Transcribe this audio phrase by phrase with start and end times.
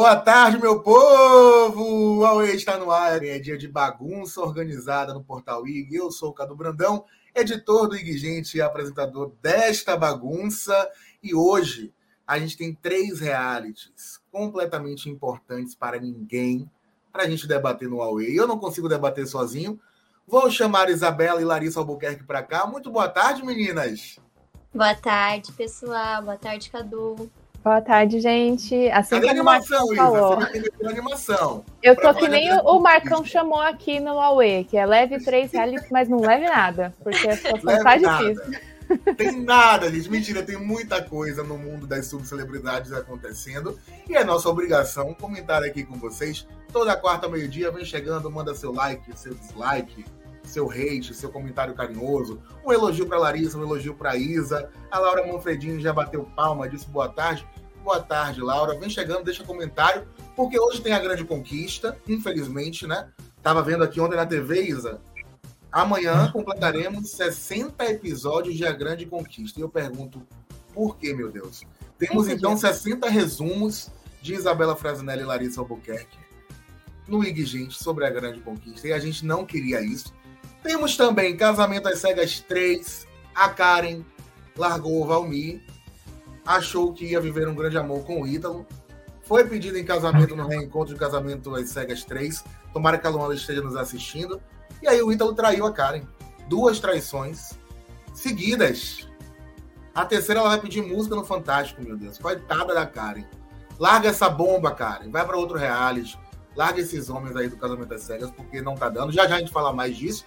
[0.00, 2.20] Boa tarde, meu povo!
[2.20, 5.96] O está no ar, é dia de bagunça organizada no Portal IG.
[5.96, 7.04] Eu sou o Cadu Brandão,
[7.34, 10.88] editor do IG Gente e apresentador desta bagunça.
[11.20, 11.92] E hoje
[12.24, 16.70] a gente tem três realities completamente importantes para ninguém
[17.12, 18.38] para a gente debater no Huawei.
[18.38, 19.80] Eu não consigo debater sozinho.
[20.24, 22.68] Vou chamar Isabela e Larissa Albuquerque para cá.
[22.68, 24.20] Muito boa tarde, meninas!
[24.72, 26.22] Boa tarde, pessoal.
[26.22, 27.28] Boa tarde, Cadu.
[27.68, 28.88] Boa tarde, gente.
[28.88, 29.96] Assim Cadê a animação, Isa?
[29.96, 30.40] Falou.
[30.40, 31.64] Você animação.
[31.82, 35.86] Eu tô que nem o Marcão chamou aqui no Huawei, que é leve três reais,
[35.90, 38.58] mas não leve nada, porque a situação tá difícil.
[39.18, 40.10] Tem nada, gente.
[40.10, 43.78] Mentira, tem muita coisa no mundo das subcelebridades acontecendo.
[44.08, 46.48] E é nossa obrigação comentar aqui com vocês.
[46.72, 50.06] Toda quarta, meio-dia, vem chegando, manda seu like, seu dislike,
[50.48, 54.70] seu hate, seu comentário carinhoso, um elogio para Larissa, um elogio para Isa.
[54.90, 57.46] A Laura Manfredini já bateu palma, disse boa tarde.
[57.84, 58.78] Boa tarde, Laura.
[58.78, 63.08] Vem chegando, deixa comentário, porque hoje tem a grande conquista, infelizmente, né?
[63.42, 65.00] Tava vendo aqui ontem na TV, Isa.
[65.70, 69.60] Amanhã completaremos 60 episódios de A Grande Conquista.
[69.60, 70.22] E eu pergunto,
[70.74, 71.62] por que, meu Deus?
[71.98, 73.90] Temos então 60 resumos
[74.20, 76.18] de Isabela Frasinelli e Larissa Albuquerque
[77.08, 78.86] no IG Gente sobre a Grande Conquista.
[78.86, 80.12] E a gente não queria isso.
[80.62, 83.06] Temos também Casamento às Cegas 3.
[83.34, 84.04] A Karen
[84.56, 85.62] largou o Valmir.
[86.44, 88.66] Achou que ia viver um grande amor com o Ítalo.
[89.22, 92.42] Foi pedido em casamento no reencontro de Casamento às Cegas 3.
[92.72, 94.40] Tomara que a Luanda esteja nos assistindo.
[94.82, 96.02] E aí o Ítalo traiu a Karen.
[96.48, 97.50] Duas traições
[98.14, 99.06] seguidas.
[99.94, 102.18] A terceira ela vai pedir música no Fantástico, meu Deus.
[102.18, 103.24] Coitada da Karen.
[103.78, 105.10] Larga essa bomba, Karen.
[105.10, 106.18] Vai para outro reality.
[106.56, 109.12] Larga esses homens aí do Casamento às Cegas, porque não tá dando.
[109.12, 110.24] Já já a gente fala mais disso.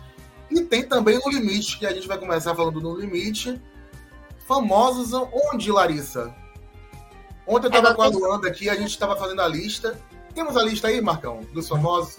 [0.52, 3.60] E tem também No Limite, que a gente vai começar falando No Limite.
[4.46, 6.36] Famosos onde, Larissa?
[7.48, 9.98] Ontem eu tava com a Luanda aqui, a gente estava fazendo a lista.
[10.36, 12.18] Temos a lista aí, Marcão, dos famosos?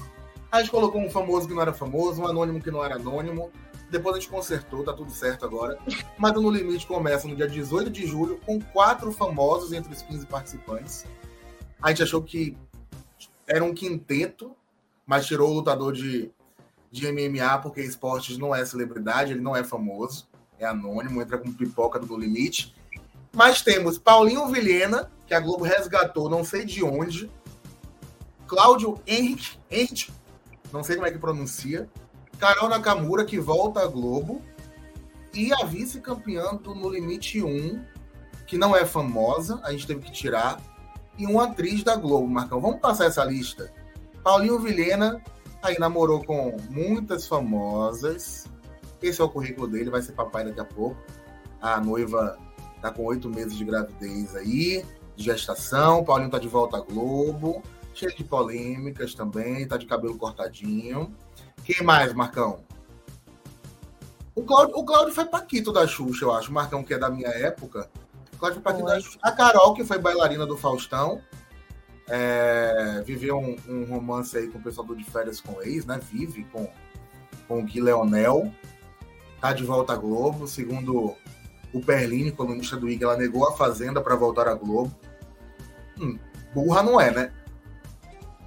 [0.50, 3.50] A gente colocou um famoso que não era famoso, um anônimo que não era anônimo.
[3.90, 5.78] Depois a gente consertou, tá tudo certo agora.
[6.16, 10.00] Mas o No Limite começa no dia 18 de julho, com quatro famosos entre os
[10.00, 11.04] 15 participantes.
[11.82, 12.56] A gente achou que
[13.46, 14.56] era um quinteto,
[15.06, 16.30] mas tirou o lutador de
[16.92, 21.50] de MMA, porque esportes não é celebridade, ele não é famoso, é anônimo, entra com
[21.50, 22.74] pipoca do limite.
[23.32, 27.30] Mas temos Paulinho Vilhena, que a Globo resgatou, não sei de onde.
[28.46, 30.12] Cláudio Henrique, Henrique,
[30.70, 31.88] não sei como é que pronuncia.
[32.38, 34.42] Carol Nakamura, que volta à Globo.
[35.32, 37.82] E a vice-campeã do No Limite 1,
[38.46, 40.60] que não é famosa, a gente teve que tirar.
[41.16, 42.60] E uma atriz da Globo, Marcão.
[42.60, 43.72] Vamos passar essa lista.
[44.22, 45.22] Paulinho Vilhena,
[45.62, 48.46] Aí namorou com muitas famosas.
[49.00, 50.96] Esse é o currículo dele, vai ser papai daqui a pouco.
[51.60, 52.36] A noiva
[52.80, 54.84] tá com oito meses de gravidez aí,
[55.14, 56.04] de gestação.
[56.04, 57.62] Paulinho tá de volta à Globo.
[57.94, 61.14] Cheio de polêmicas também, tá de cabelo cortadinho.
[61.64, 62.64] Quem mais, Marcão?
[64.34, 66.50] O Cláudio, o Cláudio foi Paquito da Xuxa, eu acho.
[66.50, 67.88] O Marcão, que é da minha época.
[68.32, 68.94] O Cláudio foi Paquito Oi.
[68.94, 69.18] da Xuxa.
[69.22, 71.20] A Carol, que foi bailarina do Faustão
[72.14, 75.98] é, viveu um, um, romance aí com o pessoal do De Férias com Ex, né?
[76.12, 76.68] Vive com,
[77.48, 78.52] com o Gui Leonel.
[79.40, 80.46] Tá de volta à Globo.
[80.46, 81.16] Segundo
[81.72, 84.94] o Perline, colunista do IG, ela negou a Fazenda para voltar à Globo.
[85.98, 86.18] Hum,
[86.52, 87.32] burra não é, né?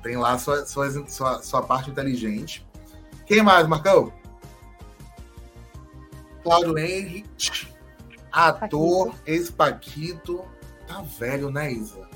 [0.03, 2.63] Tem lá sua, sua, sua, sua parte inteligente.
[3.25, 4.13] Quem mais, Marcão?
[6.43, 7.25] Cláudio Henry,
[8.31, 10.45] ator, ex-Paquito.
[10.85, 12.07] Tá velho, né, Isa?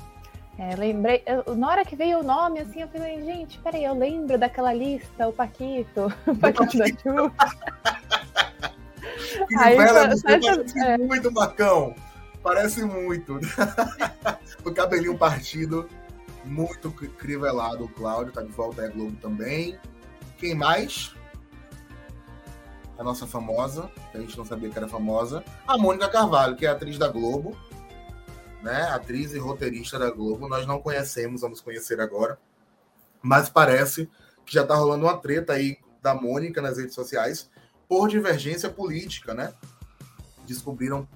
[0.60, 3.94] É, lembrei, eu, na hora que veio o nome, assim, eu falei, gente, peraí, eu
[3.94, 7.32] lembro daquela lista, o Paquito, o Paquito da Chu.
[9.58, 10.22] Aí, parece
[10.78, 10.98] é.
[10.98, 11.94] muito, Marcão.
[12.42, 13.40] Parece muito.
[14.62, 15.88] o cabelinho partido,
[16.44, 17.84] muito crivelado.
[17.84, 19.78] O Cláudio tá de volta a Globo também.
[20.36, 21.14] Quem mais?
[22.98, 25.42] A nossa famosa, que a gente não sabia que era famosa.
[25.66, 27.56] A Mônica Carvalho, que é atriz da Globo
[28.62, 30.48] né, atriz e roteirista da Globo.
[30.48, 32.38] Nós não conhecemos, vamos conhecer agora.
[33.22, 34.08] Mas parece
[34.44, 37.50] que já está rolando uma treta aí da Mônica nas redes sociais
[37.88, 39.52] por divergência política, né?
[40.46, 41.06] Descobriram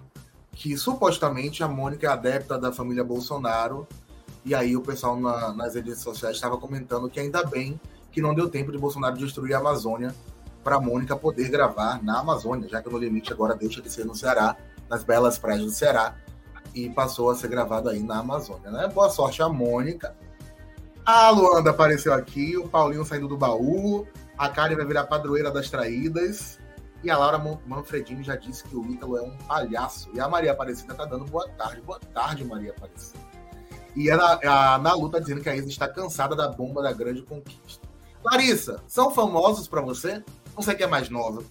[0.53, 3.87] que supostamente a Mônica é adepta da família Bolsonaro.
[4.45, 7.81] E aí o pessoal na, nas redes sociais estava comentando que ainda bem
[8.13, 10.15] que não deu tempo de Bolsonaro destruir a Amazônia
[10.63, 14.05] para a Mônica poder gravar na Amazônia, já que no limite agora deixa de ser
[14.05, 14.57] no Ceará,
[14.89, 16.15] nas belas praias do Ceará
[16.75, 18.89] e passou a ser gravado aí na Amazônia, né?
[18.89, 20.15] Boa sorte a Mônica.
[21.05, 24.07] A Luanda apareceu aqui, o Paulinho saindo do baú,
[24.37, 26.59] a Karen vai virar padroeira das traídas.
[27.03, 30.09] E a Laura Manfredini já disse que o Ítalo é um palhaço.
[30.15, 31.83] E a Maria Aparecida tá dando boa tarde.
[31.83, 33.19] Boa tarde, Maria Aparecida.
[33.95, 37.21] E a, a Nalu tá dizendo que a Isa está cansada da bomba da grande
[37.21, 37.87] conquista.
[38.25, 40.25] Larissa, são famosos para você?
[40.57, 41.45] Você que é mais nova.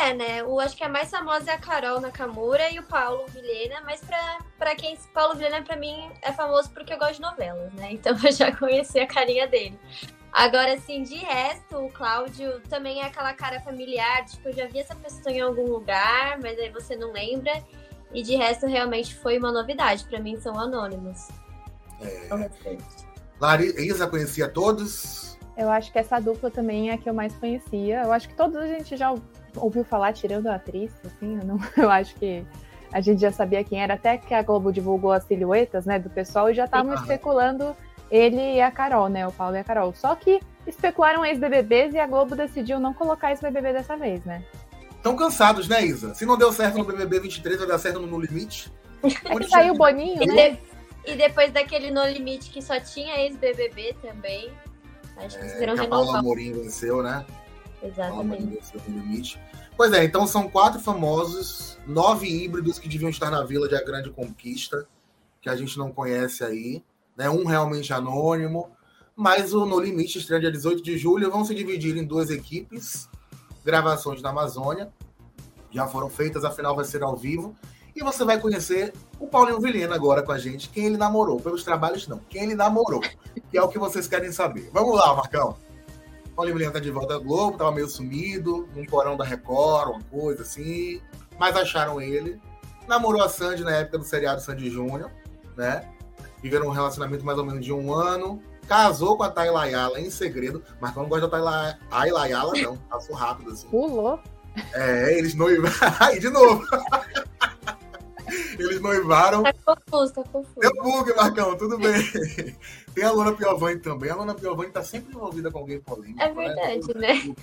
[0.00, 0.40] É, né?
[0.40, 4.00] Eu acho que a mais famosa é a Carol Nakamura e o Paulo Vilhena, mas
[4.00, 4.96] pra, pra quem.
[5.12, 7.92] Paulo Vilhena, pra mim, é famoso porque eu gosto de novelas, né?
[7.92, 9.78] Então eu já conheci a carinha dele.
[10.32, 14.78] Agora, assim, de resto, o Cláudio também é aquela cara familiar, tipo, eu já vi
[14.78, 17.62] essa pessoa em algum lugar, mas aí você não lembra.
[18.14, 20.04] E de resto, realmente foi uma novidade.
[20.04, 21.28] Para mim, são anônimos.
[22.00, 22.28] É...
[23.38, 25.38] Larissa conhecia todos?
[25.56, 28.02] Eu acho que essa dupla também é a que eu mais conhecia.
[28.02, 29.12] Eu acho que todos a gente já
[29.56, 32.44] ouviu falar, tirando a atriz, assim, eu, não, eu acho que
[32.92, 36.10] a gente já sabia quem era, até que a Globo divulgou as silhuetas, né, do
[36.10, 37.74] pessoal, e já estavam especulando
[38.10, 39.94] ele e a Carol, né, o Paulo e a Carol.
[39.94, 44.44] Só que especularam ex-BBBs e a Globo decidiu não colocar ex-BBB dessa vez, né?
[44.96, 46.14] Estão cansados, né, Isa?
[46.14, 48.72] Se não deu certo no BBB 23, vai dar certo no No Limite.
[49.02, 50.58] Onde saiu o Boninho, né?
[51.04, 54.52] E depois daquele No Limite que só tinha ex-BBB também.
[55.16, 57.24] Acho que é, a Paula Amorim venceu, né?
[57.82, 58.42] Exatamente.
[58.42, 59.40] No limite.
[59.76, 63.84] Pois é, então são quatro famosos, nove híbridos que deviam estar na Vila de A
[63.84, 64.86] Grande Conquista,
[65.40, 66.82] que a gente não conhece aí.
[67.16, 67.28] Né?
[67.28, 68.70] Um realmente anônimo.
[69.14, 71.30] Mas o No Limite estreia dia 18 de julho.
[71.30, 73.08] Vão se dividir em duas equipes
[73.64, 74.92] gravações da Amazônia.
[75.70, 77.56] Já foram feitas, afinal vai ser ao vivo.
[77.94, 81.38] E você vai conhecer o Paulinho Vilhena agora com a gente, quem ele namorou.
[81.38, 82.18] Pelos trabalhos, não.
[82.28, 83.00] Quem ele namorou.
[83.50, 84.70] Que é o que vocês querem saber.
[84.72, 85.56] Vamos lá, Marcão.
[86.34, 90.02] Paulinho Vilhena tá de volta ao Globo, tava meio sumido, num porão da Record, uma
[90.04, 91.00] coisa assim.
[91.38, 92.40] Mas acharam ele.
[92.88, 95.10] Namorou a Sandy na época do seriado Sandy Júnior,
[95.56, 95.88] né?
[96.42, 100.10] Viveram um relacionamento mais ou menos de um ano casou com a Tayla Ayala em
[100.10, 100.62] segredo.
[100.80, 102.76] mas não gosta da Tayla Ayala, não.
[102.76, 103.68] Passou rápido assim.
[103.68, 104.18] Pulou.
[104.72, 105.76] É, eles noivaram.
[106.00, 106.64] Aí, de novo.
[108.58, 109.42] eles noivaram.
[109.42, 110.60] Tá confuso, tá confuso.
[110.60, 112.02] Deu bug, Marcão, tudo bem.
[112.94, 114.10] Tem a Luna Piovani também.
[114.10, 116.20] A Luna Piovani tá sempre envolvida com alguém polêmico.
[116.20, 116.34] É né?
[116.34, 117.24] verdade, né?
[117.24, 117.34] né?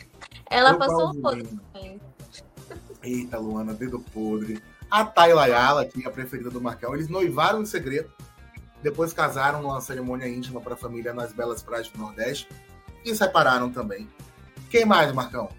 [0.50, 2.02] Ela passou um pouco também.
[3.02, 4.62] Eita, Luana, dedo podre.
[4.90, 8.12] A Tayla Ayala, que é a preferida do Marcão, eles noivaram em segredo.
[8.82, 12.48] Depois casaram numa cerimônia íntima para a família nas belas praias do Nordeste
[13.06, 14.10] e separaram também.
[14.70, 15.50] Quem mais, Marcão?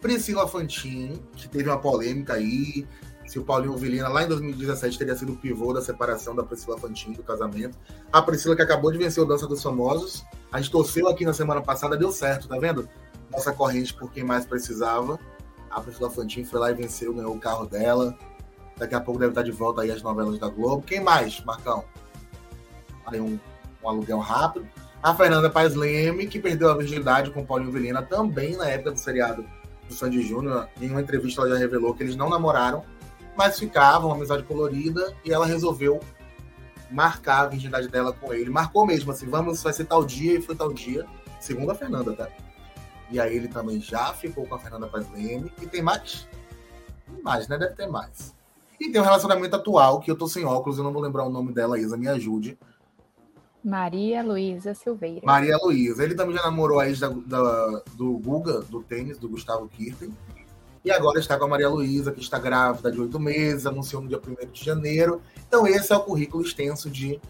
[0.00, 2.86] Priscila Fantin, que teve uma polêmica aí,
[3.30, 6.76] se o Paulinho Vilhena lá em 2017 teria sido o pivô da separação da Priscila
[6.76, 7.78] Fantin do casamento.
[8.12, 10.24] A Priscila que acabou de vencer o Dança dos Famosos.
[10.50, 12.88] A gente torceu aqui na semana passada, deu certo, tá vendo?
[13.30, 15.16] Nossa corrente por quem mais precisava.
[15.70, 18.18] A Priscila Fantin foi lá e venceu, ganhou o carro dela.
[18.76, 20.82] Daqui a pouco deve estar de volta aí as novelas da Globo.
[20.82, 21.84] Quem mais, Marcão?
[23.06, 23.38] Aí um,
[23.80, 24.66] um aluguel rápido.
[25.00, 28.98] A Fernanda Paes Leme, que perdeu a virgindade com Paulinho Vilhena também na época do
[28.98, 29.46] seriado
[29.88, 30.68] do Sandy Júnior.
[30.80, 32.84] Em uma entrevista ela já revelou que eles não namoraram,
[33.40, 35.98] mas ficavam, uma amizade colorida, e ela resolveu
[36.90, 38.50] marcar a virgindade dela com ele.
[38.50, 41.06] Marcou mesmo, assim, vamos, vai ser tal dia, e foi tal dia,
[41.40, 42.28] segundo a Fernanda, tá?
[43.10, 45.50] E aí ele também já ficou com a Fernanda Paes Leme.
[45.62, 46.28] E tem mais?
[47.06, 47.56] Tem mais, né?
[47.56, 48.36] Deve ter mais.
[48.78, 51.30] E tem um relacionamento atual, que eu tô sem óculos, eu não vou lembrar o
[51.30, 52.58] nome dela, Isa, me ajude.
[53.64, 55.22] Maria Luísa Silveira.
[55.24, 56.04] Maria Luísa.
[56.04, 60.14] Ele também já namorou a ex da, da, do Guga, do tênis, do Gustavo Kirten.
[60.84, 64.08] E agora está com a Maria Luísa, que está grávida de oito meses, anunciou no
[64.08, 65.20] dia 1 de janeiro.
[65.46, 67.20] Então, esse é o currículo extenso de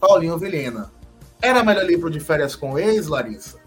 [0.00, 0.90] Paulinho Vilhena.
[1.40, 3.58] Era melhor livro de férias com ex, Larissa?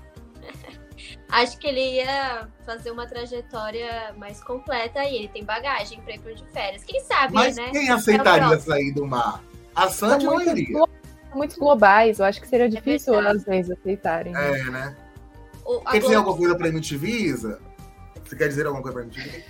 [1.29, 6.19] acho que ele ia fazer uma trajetória mais completa e ele tem bagagem para ir
[6.19, 6.83] pro de férias.
[6.83, 7.71] Quem sabe, Mas né?
[7.71, 9.41] quem aceitaria sair do mar?
[9.73, 10.83] A Sandy não iria.
[11.33, 14.35] Muitos globais, eu acho que seria é difícil é às vezes aceitarem.
[14.35, 14.95] É, né?
[15.65, 17.59] O, quer dizer alguma coisa pra MTV, Isa?
[18.33, 19.43] Você quer dizer alguma coisa pra MTV?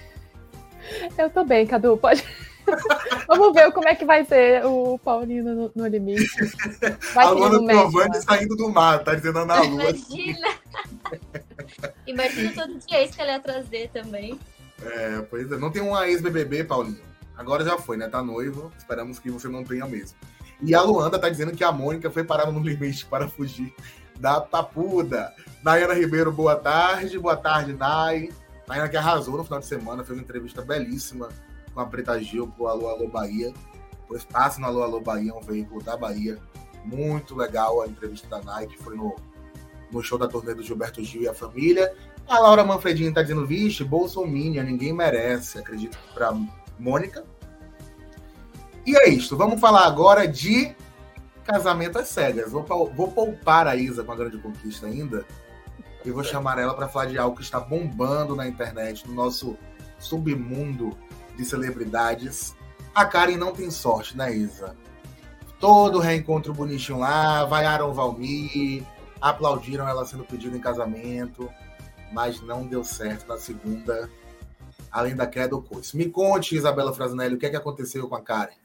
[1.17, 2.21] Eu tô bem, Cadu, pode.
[3.27, 6.27] Vamos ver como é que vai ser o Paulinho no, no limite.
[7.13, 9.83] Vai a Luana Piovani saindo do mar, tá dizendo na lua.
[9.83, 10.47] Imagina!
[12.05, 14.37] Imagina todo dia isso que ela ia trazer também.
[14.81, 15.57] É, pois é.
[15.57, 16.99] Não tem uma ex-BBB, Paulinho.
[17.37, 18.09] Agora já foi, né?
[18.09, 18.69] Tá noivo.
[18.77, 20.17] Esperamos que você não tenha mesmo.
[20.61, 23.73] E a Luanda tá dizendo que a Mônica foi parada no limite para fugir
[24.19, 25.33] da papuda.
[25.63, 27.17] Dayana Ribeiro, boa tarde.
[27.17, 28.29] Boa tarde, Nay.
[28.73, 31.29] Dayana que arrasou no final de semana, fez uma entrevista belíssima
[31.75, 33.53] com a Preta Gil pro Alô Alô Bahia.
[34.07, 36.39] Pois passe no Alô Alô Bahia, um veículo da Bahia.
[36.83, 39.15] Muito legal a entrevista da Nike, foi no
[39.91, 41.93] no show da turnê do Gilberto Gil e a família.
[42.27, 46.35] A Laura Manfredini está dizendo, vixe, Bolsonaro, ninguém merece, acredito para
[46.79, 47.23] Mônica.
[48.87, 50.75] E é isso, vamos falar agora de
[51.45, 52.51] casamento às cegas.
[52.51, 52.65] Vou,
[52.95, 55.23] vou poupar a Isa com a grande conquista ainda
[56.05, 59.57] e vou chamar ela para falar de algo que está bombando na internet, no nosso
[59.99, 60.97] submundo
[61.35, 62.55] de celebridades,
[62.93, 64.75] A Karen não tem sorte, né, Isa?
[65.59, 68.83] Todo reencontro bonitinho lá, vaiaram o Valmir,
[69.19, 71.49] aplaudiram ela sendo pedida em casamento,
[72.11, 74.09] mas não deu certo na segunda,
[74.91, 75.97] além da queda do coice.
[75.97, 78.62] Me conte, Isabela Frasnelli, o que é que aconteceu com a Karen?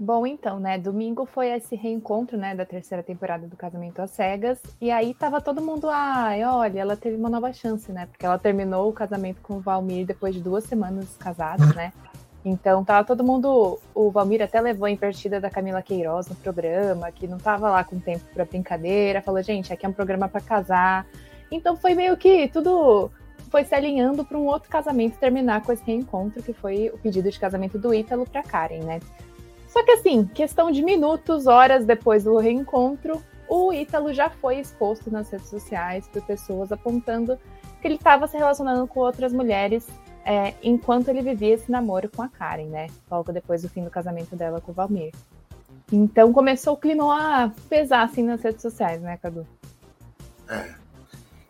[0.00, 0.78] Bom, então, né?
[0.78, 4.60] Domingo foi esse reencontro, né, da terceira temporada do Casamento às Cegas.
[4.80, 8.06] E aí tava todo mundo, ai, olha, ela teve uma nova chance, né?
[8.06, 11.92] Porque ela terminou o casamento com o Valmir depois de duas semanas casados, né?
[12.44, 13.80] Então tava todo mundo.
[13.92, 17.82] O Valmir até levou a invertida da Camila Queiroz no programa, que não tava lá
[17.82, 19.20] com tempo para brincadeira.
[19.20, 21.06] Falou, gente, aqui é um programa para casar.
[21.50, 23.10] Então foi meio que tudo
[23.50, 27.30] foi se alinhando para um outro casamento terminar com esse reencontro, que foi o pedido
[27.30, 29.00] de casamento do Ítalo para Karen, né?
[29.68, 35.10] Só que assim, questão de minutos, horas depois do reencontro, o Ítalo já foi exposto
[35.10, 37.38] nas redes sociais por pessoas apontando
[37.80, 39.86] que ele estava se relacionando com outras mulheres
[40.24, 42.88] é, enquanto ele vivia esse namoro com a Karen, né?
[43.10, 45.12] Logo depois do fim do casamento dela com o Valmir.
[45.90, 49.46] Então começou o clima a pesar assim nas redes sociais, né, Cadu?
[50.48, 50.74] É.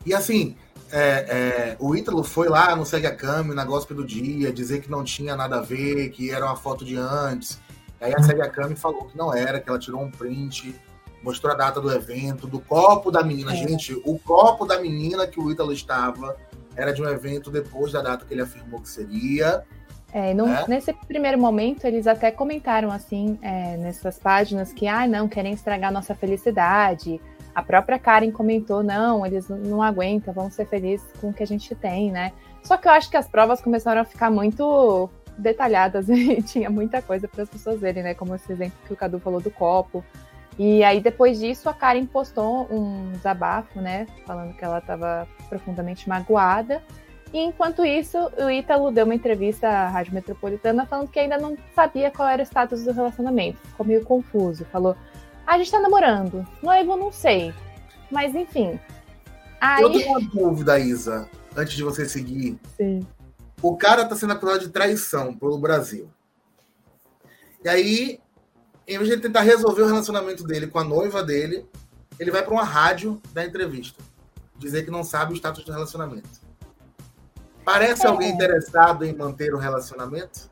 [0.06, 0.56] E assim,
[0.92, 4.80] é, é, o Ítalo foi lá no Segue a Cami, na Gospel do Dia, dizer
[4.80, 7.58] que não tinha nada a ver, que era uma foto de antes,
[8.00, 10.74] Aí a Célia Kami falou que não era, que ela tirou um print,
[11.22, 13.52] mostrou a data do evento, do copo da menina.
[13.52, 13.56] É.
[13.56, 16.36] Gente, o copo da menina que o Ítalo estava
[16.76, 19.64] era de um evento depois da data que ele afirmou que seria.
[20.12, 20.64] É, no, né?
[20.68, 25.92] Nesse primeiro momento, eles até comentaram assim, é, nessas páginas, que ah, não, querem estragar
[25.92, 27.20] nossa felicidade.
[27.54, 31.46] A própria Karen comentou, não, eles não aguentam, vamos ser felizes com o que a
[31.46, 32.32] gente tem, né?
[32.62, 37.00] Só que eu acho que as provas começaram a ficar muito detalhadas e tinha muita
[37.00, 38.14] coisa para as pessoas verem, né?
[38.14, 40.04] Como esse exemplo que o Cadu falou do copo.
[40.58, 44.08] E aí, depois disso, a Karen postou um desabafo, né?
[44.26, 46.82] Falando que ela estava profundamente magoada.
[47.32, 51.56] E enquanto isso, o Ítalo deu uma entrevista à Rádio Metropolitana falando que ainda não
[51.74, 53.58] sabia qual era o status do relacionamento.
[53.68, 54.64] Ficou meio confuso.
[54.64, 54.96] Falou:
[55.46, 56.46] ah, a gente tá namorando.
[56.62, 57.54] Noivo, não sei.
[58.10, 58.80] Mas enfim.
[59.60, 59.82] Aí...
[59.82, 62.58] Eu tenho uma dúvida, Isa, antes de você seguir.
[62.76, 63.06] Sim.
[63.62, 66.08] O cara está sendo acusado de traição pelo Brasil.
[67.64, 68.20] E aí,
[68.86, 71.66] em vez de ele tentar resolver o relacionamento dele com a noiva dele,
[72.18, 74.02] ele vai para uma rádio dar entrevista.
[74.56, 76.28] Dizer que não sabe o status do relacionamento.
[77.64, 78.08] Parece é.
[78.08, 80.50] alguém interessado em manter o relacionamento?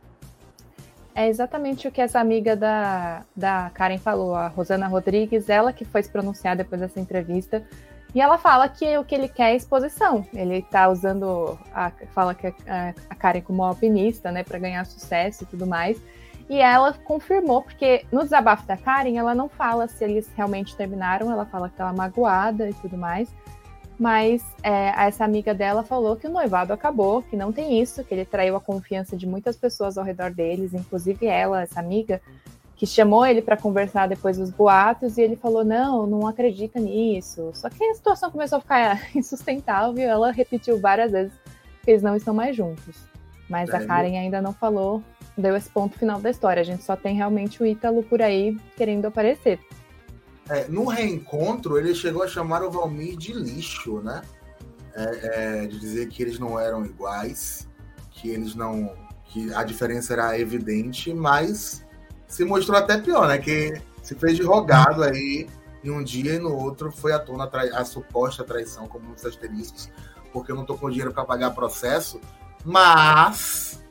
[1.15, 5.83] É exatamente o que essa amiga da, da Karen falou, a Rosana Rodrigues, ela que
[5.83, 7.67] foi se pronunciar depois dessa entrevista,
[8.16, 10.26] e ela fala que o que ele quer é exposição.
[10.32, 15.42] Ele tá usando, a, fala que a, a Karen como alpinista, né, para ganhar sucesso
[15.42, 16.00] e tudo mais.
[16.49, 21.30] E ela confirmou, porque no desabafo da Karen, ela não fala se eles realmente terminaram,
[21.30, 23.28] ela fala que ela magoada e tudo mais.
[23.99, 28.14] Mas é, essa amiga dela falou que o noivado acabou, que não tem isso, que
[28.14, 32.23] ele traiu a confiança de muitas pessoas ao redor deles, inclusive ela, essa amiga,
[32.76, 37.50] que chamou ele para conversar depois dos boatos e ele falou: Não, não acredita nisso.
[37.54, 41.33] Só que a situação começou a ficar insustentável ela repetiu várias vezes
[41.83, 42.97] que eles não estão mais juntos.
[43.49, 45.02] Mas é, a Karen ainda não falou,
[45.38, 46.61] deu esse ponto final da história.
[46.61, 49.59] A gente só tem realmente o Ítalo por aí querendo aparecer.
[50.49, 54.23] É, no reencontro, ele chegou a chamar o Valmir de lixo, né?
[54.95, 57.68] É, é, de dizer que eles não eram iguais,
[58.11, 58.95] que eles não.
[59.26, 61.86] que a diferença era evidente, mas
[62.26, 63.38] se mostrou até pior, né?
[63.38, 65.49] Que se fez de rogado aí
[65.83, 69.25] em um dia e no outro foi à tona a, a suposta traição, como muitos
[69.25, 69.90] asteriscos,
[70.33, 72.21] porque eu não tô com dinheiro para pagar processo.
[72.64, 73.83] Mas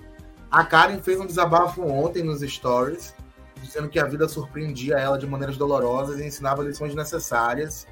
[0.51, 3.15] a Karen fez um desabafo ontem nos stories,
[3.61, 7.87] dizendo que a vida surpreendia ela de maneiras dolorosas e ensinava lições necessárias,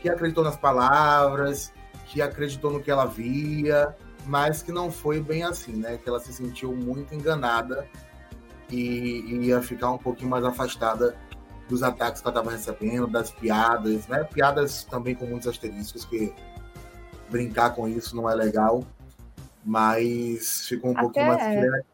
[0.00, 1.72] que acreditou nas palavras,
[2.06, 5.98] que acreditou no que ela via, mas que não foi bem assim, né?
[5.98, 7.86] Que ela se sentiu muito enganada
[8.70, 11.16] e ia ficar um pouquinho mais afastada
[11.68, 14.24] dos ataques que ela estava recebendo, das piadas, né?
[14.24, 16.32] Piadas também com muitos asteriscos, que
[17.30, 18.82] brincar com isso não é legal,
[19.64, 21.84] mas ficou um até, pouquinho mais.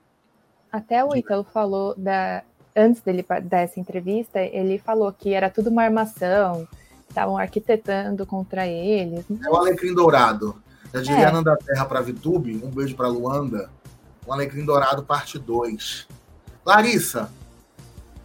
[0.70, 2.42] Até o Ítalo falou da.
[2.76, 6.66] Antes dele dessa entrevista, ele falou que era tudo uma armação,
[7.08, 9.24] estavam arquitetando contra eles.
[9.44, 10.60] É o Alecrim Dourado.
[10.92, 11.30] Já diria é.
[11.30, 13.70] Nanda Terra para Vitube, um beijo para Luanda.
[14.26, 16.08] O Alecrim Dourado, parte 2.
[16.64, 17.30] Larissa,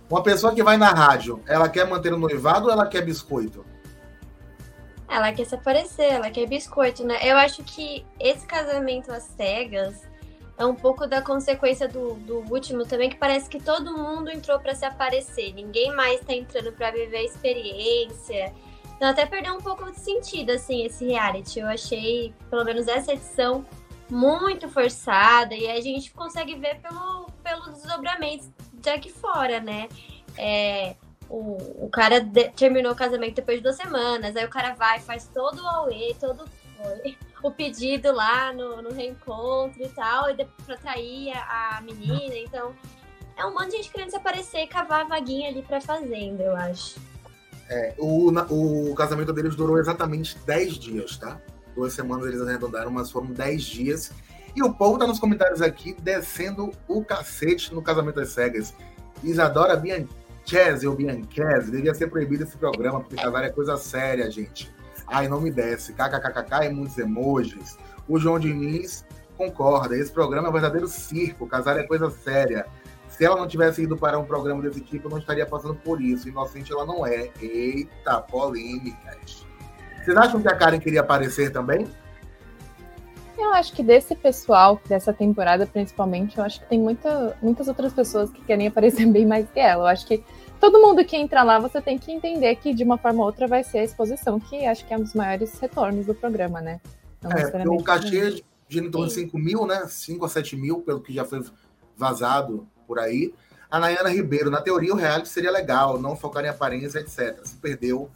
[0.10, 3.66] uma pessoa que vai na rádio, ela quer manter o noivado ou ela quer biscoito?
[5.08, 7.20] Ela quer se aparecer, ela quer biscoito, né?
[7.24, 10.08] Eu acho que esse casamento às cegas
[10.58, 14.60] é um pouco da consequência do, do último também, que parece que todo mundo entrou
[14.60, 15.54] para se aparecer.
[15.54, 18.54] Ninguém mais tá entrando para viver a experiência.
[18.96, 21.60] Então até perdeu um pouco de sentido, assim, esse reality.
[21.60, 23.66] Eu achei, pelo menos essa edição,
[24.10, 29.88] muito forçada e a gente consegue ver pelo, pelos desdobramentos de aqui fora, né?
[30.38, 30.96] É,
[31.30, 35.00] o, o cara de, terminou o casamento depois de duas semanas, aí o cara vai,
[35.00, 36.46] faz todo o auê, todo
[37.44, 42.74] o pedido lá no, no reencontro e tal, e pra trair a, a menina, então
[43.38, 46.44] é um monte de gente querendo se aparecer e cavar a vaguinha ali pra fazenda,
[46.44, 47.00] eu acho.
[47.70, 48.32] É, o,
[48.92, 51.40] o casamento deles durou exatamente 10 dias, tá?
[51.80, 54.12] Duas semanas eles arredondaram, mas foram 10 dias.
[54.54, 58.74] E o povo tá nos comentários aqui descendo o cacete no casamento das cegas.
[59.24, 64.70] Isadora Bianchese ou Bianchese, devia ser proibido esse programa, porque casar é coisa séria, gente.
[65.08, 65.94] Ai, não me desce.
[65.94, 67.78] KKKKK e muitos emojis.
[68.10, 69.06] O João Diniz
[69.38, 69.96] concorda.
[69.96, 71.48] Esse programa é um verdadeiro circo.
[71.48, 72.66] Casar é coisa séria.
[73.08, 76.02] Se ela não tivesse ido para um programa desse tipo, eu não estaria passando por
[76.02, 76.28] isso.
[76.28, 77.32] Inocente ela não é.
[77.40, 79.48] Eita, polêmicas.
[80.04, 81.88] Vocês acham que a Karen queria aparecer também?
[83.38, 87.94] Eu acho que desse pessoal, dessa temporada principalmente, eu acho que tem muita, muitas outras
[87.94, 89.84] pessoas que querem aparecer bem mais que ela.
[89.84, 90.24] Eu acho que
[90.60, 93.48] todo mundo que entra lá, você tem que entender que de uma forma ou outra
[93.48, 96.82] vai ser a exposição, que acho que é um dos maiores retornos do programa, né?
[97.22, 99.86] Não é, o cachê gira em torno de 5 mil, né?
[99.88, 101.44] 5 a 7 mil, pelo que já foi
[101.98, 103.34] vazado por aí.
[103.72, 107.40] A Nayana Ribeiro, na teoria, o reality seria legal, não focar em aparência, etc.
[107.44, 108.10] Se perdeu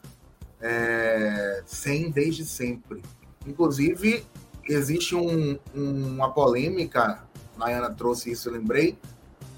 [0.63, 3.03] é, sem desde sempre.
[3.46, 4.25] Inclusive,
[4.67, 7.22] existe um, um, uma polêmica,
[7.58, 8.98] Nayana trouxe isso, eu lembrei,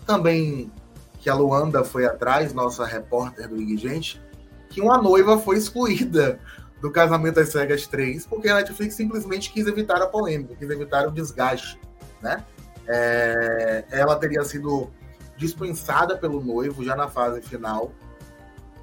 [0.05, 0.71] também
[1.19, 4.21] que a Luanda foi atrás, nossa repórter do Gente,
[4.69, 6.39] que uma noiva foi excluída
[6.81, 11.07] do Casamento das Cegas 3, porque a Netflix simplesmente quis evitar a polêmica, quis evitar
[11.07, 11.79] o desgaste,
[12.21, 12.43] né?
[12.87, 14.91] É, ela teria sido
[15.37, 17.91] dispensada pelo noivo já na fase final,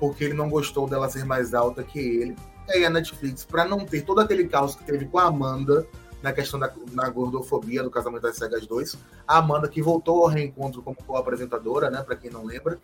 [0.02, 2.36] porque ele não gostou dela ser mais alta que ele.
[2.66, 5.86] E aí a Netflix, para não ter todo aquele caos que teve com a Amanda,
[6.20, 8.98] na questão da na gordofobia do Casamento das Cegas 2.
[9.28, 12.80] A Amanda, que voltou ao reencontro como co-apresentadora, né, para quem não lembra.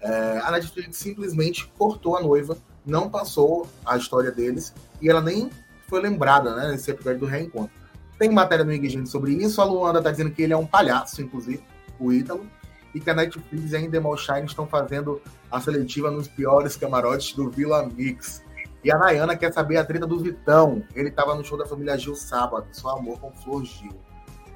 [0.00, 5.48] É, a Netflix simplesmente cortou a noiva, não passou a história deles e ela nem
[5.86, 7.70] foi lembrada né, nesse episódio do reencontro.
[8.18, 9.60] Tem matéria no Ig sobre isso.
[9.60, 11.62] A Luanda tá dizendo que ele é um palhaço, inclusive,
[12.00, 12.44] o Ítalo,
[12.92, 17.32] e que a Netflix e a Endemol Shine estão fazendo a seletiva nos piores camarotes
[17.32, 18.44] do Vila Mix.
[18.82, 20.82] E a Nayana quer saber a treta do Vitão.
[20.94, 22.66] Ele tava no show da família Gil sábado.
[22.72, 23.92] Só amor com Flor Gil.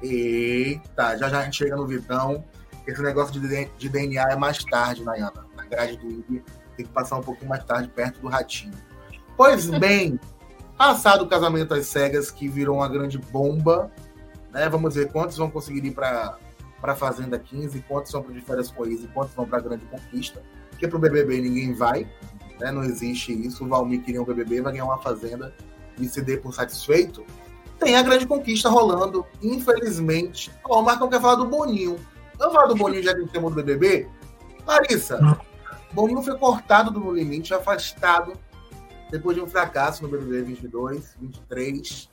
[0.01, 2.43] Eita, já já a gente chega no Vitão.
[2.87, 5.45] Esse negócio de, DNA é mais tarde, Nayana.
[5.55, 6.43] Na grade do IG
[6.75, 8.73] tem que passar um pouquinho mais tarde, perto do Ratinho.
[9.37, 10.19] Pois bem,
[10.77, 13.91] passado o casamento às cegas, que virou uma grande bomba,
[14.51, 14.67] né?
[14.69, 16.37] Vamos ver quantos vão conseguir ir para
[16.81, 19.85] para Fazenda 15, quantos vão para de férias com e quantos vão para a Grande
[19.85, 20.41] Conquista.
[20.81, 22.09] Porque para o BBB ninguém vai,
[22.59, 22.71] né?
[22.71, 23.63] Não existe isso.
[23.63, 25.53] O Valmir queria um BBB, vai ganhar uma fazenda
[25.99, 27.23] e se dê por satisfeito.
[27.77, 30.51] Tem a grande conquista rolando, infelizmente.
[30.67, 31.99] Ó, o Marcão quer falar do Boninho.
[32.35, 34.09] Vamos falar do Boninho já que a gente tem do BBB?
[34.65, 35.37] Larissa,
[35.93, 38.33] Boninho foi cortado do No Limite, afastado
[39.11, 42.09] depois de um fracasso no BBB 22, 23.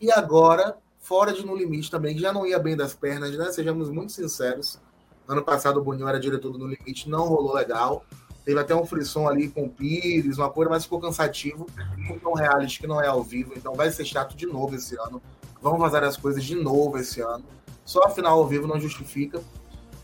[0.00, 3.52] E agora, fora de No Limite também, que já não ia bem das pernas, né?
[3.52, 4.80] Sejamos muito sinceros.
[5.26, 8.04] Ano passado o Boninho era diretor do Limite, não rolou legal.
[8.44, 11.66] Teve até um frisson ali com o Pires, uma coisa, mas ficou cansativo.
[12.06, 14.96] Porque um reality que não é ao vivo, então vai ser chato de novo esse
[14.98, 15.22] ano.
[15.60, 17.44] Vão vazar as coisas de novo esse ano.
[17.84, 19.40] Só a final ao vivo não justifica.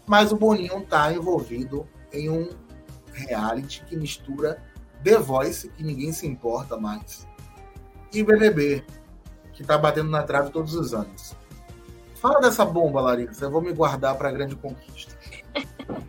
[0.06, 2.48] Mas o Boninho tá envolvido em um
[3.12, 4.62] reality que mistura
[5.02, 7.26] The Voice, que ninguém se importa mais,
[8.12, 8.84] e BBB,
[9.52, 11.36] que tá batendo na trave todos os anos.
[12.20, 13.44] Fala dessa bomba, Larissa.
[13.44, 15.16] Eu vou me guardar para a grande conquista.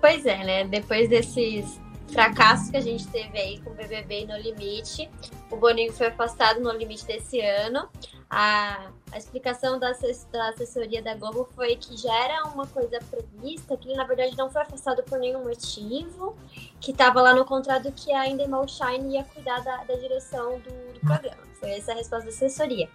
[0.00, 0.64] Pois é, né?
[0.64, 5.08] Depois desses fracassos que a gente teve aí com o BBB No Limite,
[5.52, 7.86] o Boninho foi afastado no limite desse ano.
[8.28, 9.92] A, a explicação da,
[10.32, 14.34] da assessoria da Globo foi que já era uma coisa prevista, que ele na verdade
[14.38, 16.34] não foi afastado por nenhum motivo,
[16.80, 20.94] que estava lá no contrato que a Endemol Shine ia cuidar da, da direção do,
[20.94, 21.42] do, programa.
[21.60, 22.88] Foi essa a resposta da assessoria.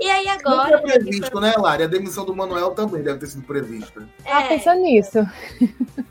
[0.00, 0.78] E aí agora.
[0.78, 1.40] Não foi previsto, foi...
[1.42, 1.82] né, Lari?
[1.82, 4.08] A demissão do Manuel também deve ter sido prevista.
[4.24, 5.18] É, ah, pensando nisso.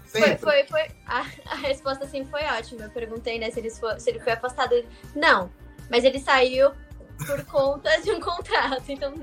[0.05, 2.83] Foi, foi, foi, a, a resposta assim foi ótima.
[2.83, 4.73] Eu perguntei, né, se ele, foi, se ele foi afastado.
[5.13, 5.51] Não,
[5.89, 6.71] mas ele saiu
[7.25, 8.83] por conta de um contrato.
[8.89, 9.13] Então,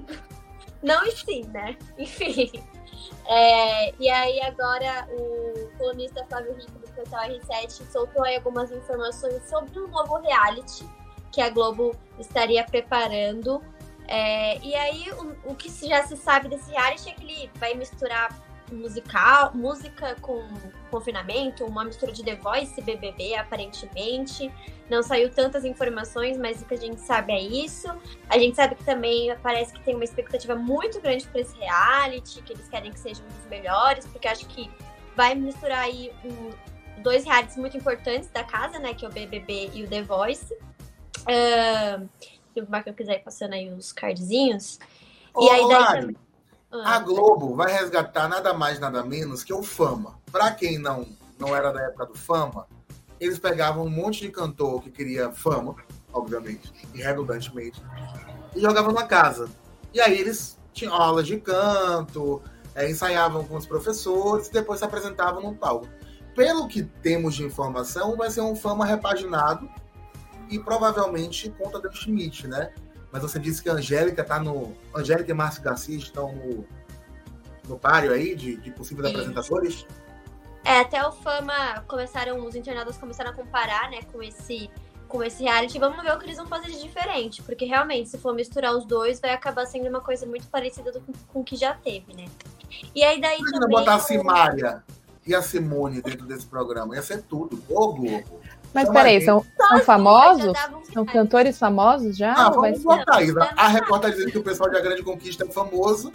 [0.83, 1.77] não e sim, né?
[1.99, 2.51] Enfim.
[3.27, 9.43] É, e aí agora o colunista Flávio Rico do portal R7 soltou aí algumas informações
[9.49, 10.87] sobre um novo reality
[11.33, 13.63] que a Globo estaria preparando.
[14.07, 17.75] É, e aí o, o que já se sabe desse reality é que ele vai
[17.75, 18.29] misturar
[18.73, 20.43] musical, música com
[20.91, 24.51] confinamento, uma mistura de The Voice e BBB, aparentemente.
[24.89, 27.89] Não saiu tantas informações, mas o que a gente sabe é isso.
[28.29, 32.43] A gente sabe que também parece que tem uma expectativa muito grande para esse reality,
[32.43, 34.71] que eles querem que seja um dos melhores, porque acho que
[35.17, 38.95] vai misturar aí um, dois realities muito importantes da casa, né?
[38.95, 40.55] Que é o BBB e o The Voice.
[41.23, 42.09] Uh,
[42.53, 44.79] se o Marco quiser ir passando aí os cardzinhos.
[45.35, 46.17] Ô, e aí daí também...
[46.83, 50.19] A Globo vai resgatar nada mais, nada menos que o Fama.
[50.33, 51.07] Para quem não,
[51.39, 52.67] não era da época do Fama,
[53.21, 55.77] eles pegavam um monte de cantor que queria fama,
[56.13, 57.81] obviamente, e redundantemente,
[58.55, 59.49] e jogavam na casa.
[59.93, 62.43] E aí eles tinham aulas de canto,
[62.75, 65.89] é, ensaiavam com os professores e depois se apresentavam no palco.
[66.35, 69.71] Pelo que temos de informação, vai ser um fama repaginado
[70.51, 72.73] e provavelmente conta Tadeu Schmidt, né?
[73.15, 74.77] Mas você disse que a Angélica tá no.
[74.93, 76.67] Angélica e Márcio Garcia estão no,
[77.69, 79.15] no páreo aí de, de possíveis Sim.
[79.15, 79.87] apresentadores?
[80.65, 84.69] É, até o Fama começaram, os internados começaram a comparar, né, com esse
[85.07, 85.79] com esse reality.
[85.79, 88.85] Vamos ver o que eles vão fazer de diferente, porque realmente, se for misturar os
[88.85, 92.25] dois, vai acabar sendo uma coisa muito parecida do, com o que já teve, né?
[92.93, 93.79] E aí daí Imagina também.
[93.79, 94.83] botar a Simária
[95.25, 97.63] e a Simone dentro desse programa, ia ser tudo.
[97.69, 98.41] Ô, Globo.
[98.75, 100.53] Mas peraí, são, são famosos?
[100.93, 102.33] São cantores famosos já?
[102.33, 103.29] Ah, vamos botar aí.
[103.57, 106.13] A Record tá dizendo que o pessoal de A Grande Conquista é famoso.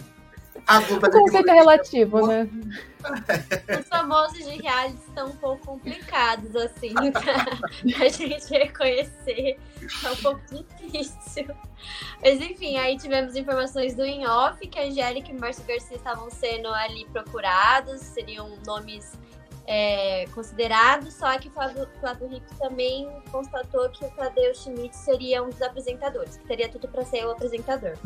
[0.66, 2.48] A Globo o conceito é relativo, né?
[3.80, 9.58] Os famosos de reality estão um pouco complicados, assim, pra, a gente reconhecer.
[10.04, 11.48] É um pouco difícil.
[12.22, 16.68] Mas enfim, aí tivemos informações do in-off que a Angélica e Márcio Garcia estavam sendo
[16.68, 19.18] ali procurados, seriam nomes
[19.72, 25.44] é, considerado, só que o Flávio, Flávio Rico também constatou que o Tadeu Schmidt seria
[25.44, 27.96] um dos apresentadores, que teria tudo para ser o apresentador.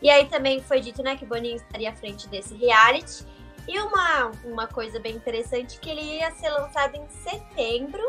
[0.00, 3.26] E aí também foi dito né, que Boninho estaria à frente desse reality.
[3.66, 8.06] E uma, uma coisa bem interessante que ele ia ser lançado em setembro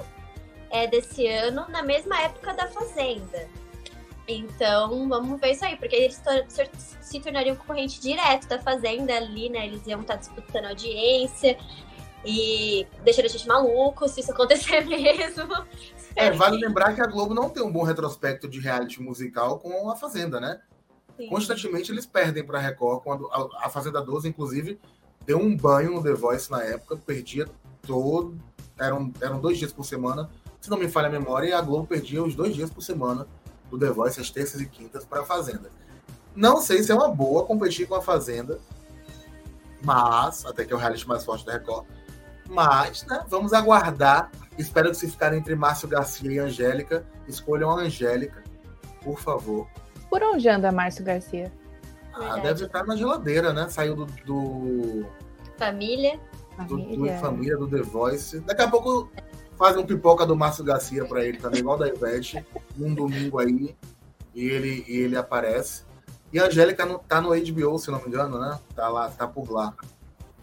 [0.70, 3.50] é, desse ano, na mesma época da Fazenda.
[4.28, 6.22] Então, vamos ver isso aí, porque eles
[7.02, 9.66] se tornariam concorrente direto da Fazenda ali, né?
[9.66, 11.58] Eles iam estar disputando audiência.
[12.26, 15.66] E deixaria a gente maluco se isso acontecer mesmo.
[16.16, 19.90] É, vale lembrar que a Globo não tem um bom retrospecto de reality musical com
[19.90, 20.62] a Fazenda, né?
[21.18, 21.28] Sim.
[21.28, 23.04] Constantemente eles perdem para a Record.
[23.04, 24.80] Quando a, a Fazenda 12, inclusive,
[25.26, 27.48] deu um banho no The Voice na época, perdia
[27.82, 28.38] todo.
[28.78, 31.86] Eram, eram dois dias por semana, se não me falha a memória, e a Globo
[31.86, 33.28] perdia os dois dias por semana
[33.70, 35.70] do The Voice, as terças e quintas, para a Fazenda.
[36.36, 38.60] Não sei se é uma boa competir com a Fazenda,
[39.84, 41.86] mas, até que é o reality mais forte da Record,
[42.50, 44.32] mas, né, vamos aguardar.
[44.58, 48.44] Espero que se ficar entre Márcio Garcia e Angélica, escolham a Angélica,
[49.04, 49.68] por favor.
[50.10, 51.52] Por onde anda Márcio Garcia?
[52.14, 53.68] Ah, deve estar na geladeira, né?
[53.70, 54.06] Saiu do.
[54.26, 55.06] do...
[55.58, 56.20] Família.
[56.68, 58.40] Do, do, família, do The Voice.
[58.42, 59.10] Daqui a pouco
[59.58, 63.76] faz um pipoca do Márcio Garcia para ele também, igual da Ivete, num domingo aí.
[64.36, 65.84] E ele, e ele aparece.
[66.32, 68.60] E a Angélica no, tá no HBO, se não me engano, né?
[68.76, 69.74] Tá lá, tá por lá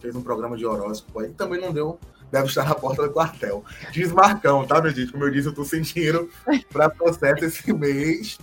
[0.00, 1.98] fez um programa de horóscopo aí, também não deu,
[2.30, 3.64] deve estar na porta do quartel.
[3.92, 5.12] Diz Marcão, tá, meu gente?
[5.12, 6.28] Como eu disse, eu tô sentindo
[6.72, 8.38] para processo esse mês.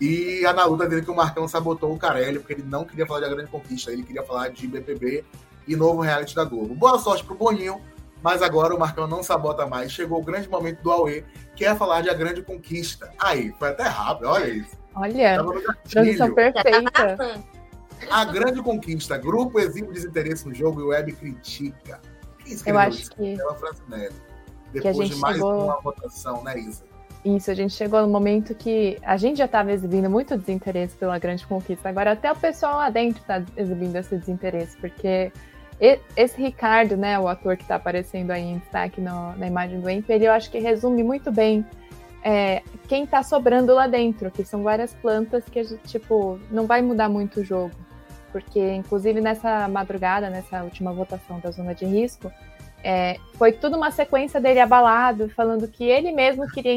[0.00, 3.06] E a Nalu tá dizendo que o Marcão sabotou o Carelli, porque ele não queria
[3.06, 5.24] falar de A Grande Conquista, ele queria falar de BPB
[5.66, 6.74] e novo reality da Globo.
[6.74, 7.80] Boa sorte pro Boninho,
[8.22, 9.92] mas agora o Marcão não sabota mais.
[9.92, 13.10] Chegou o grande momento do Aue, que é falar de A Grande Conquista.
[13.18, 14.76] Aí, foi até rápido, olha isso.
[14.94, 15.44] Olha,
[15.88, 17.44] transição perfeita.
[18.10, 22.00] A grande conquista, grupo exibe desinteresse no jogo e o web critica.
[22.44, 23.10] Quem Eu acho isso?
[23.12, 23.36] que.
[23.36, 24.14] Pela Francinelli.
[24.72, 25.64] Depois de mais chegou...
[25.64, 26.84] uma votação, né, Isa?
[27.24, 31.18] Isso, a gente chegou no momento que a gente já estava exibindo muito desinteresse pela
[31.18, 31.88] grande conquista.
[31.88, 35.32] Agora até o pessoal lá dentro está exibindo esse desinteresse, porque
[36.16, 39.88] esse Ricardo, né, o ator que está aparecendo aí em destaque no, na imagem do
[39.88, 41.64] Emp, ele eu acho que resume muito bem
[42.24, 46.66] é, quem está sobrando lá dentro, que são várias plantas que a gente, tipo, não
[46.66, 47.84] vai mudar muito o jogo
[48.34, 52.32] porque inclusive nessa madrugada, nessa última votação da zona de risco,
[52.82, 56.74] é, foi tudo uma sequência dele abalado, falando que ele mesmo queria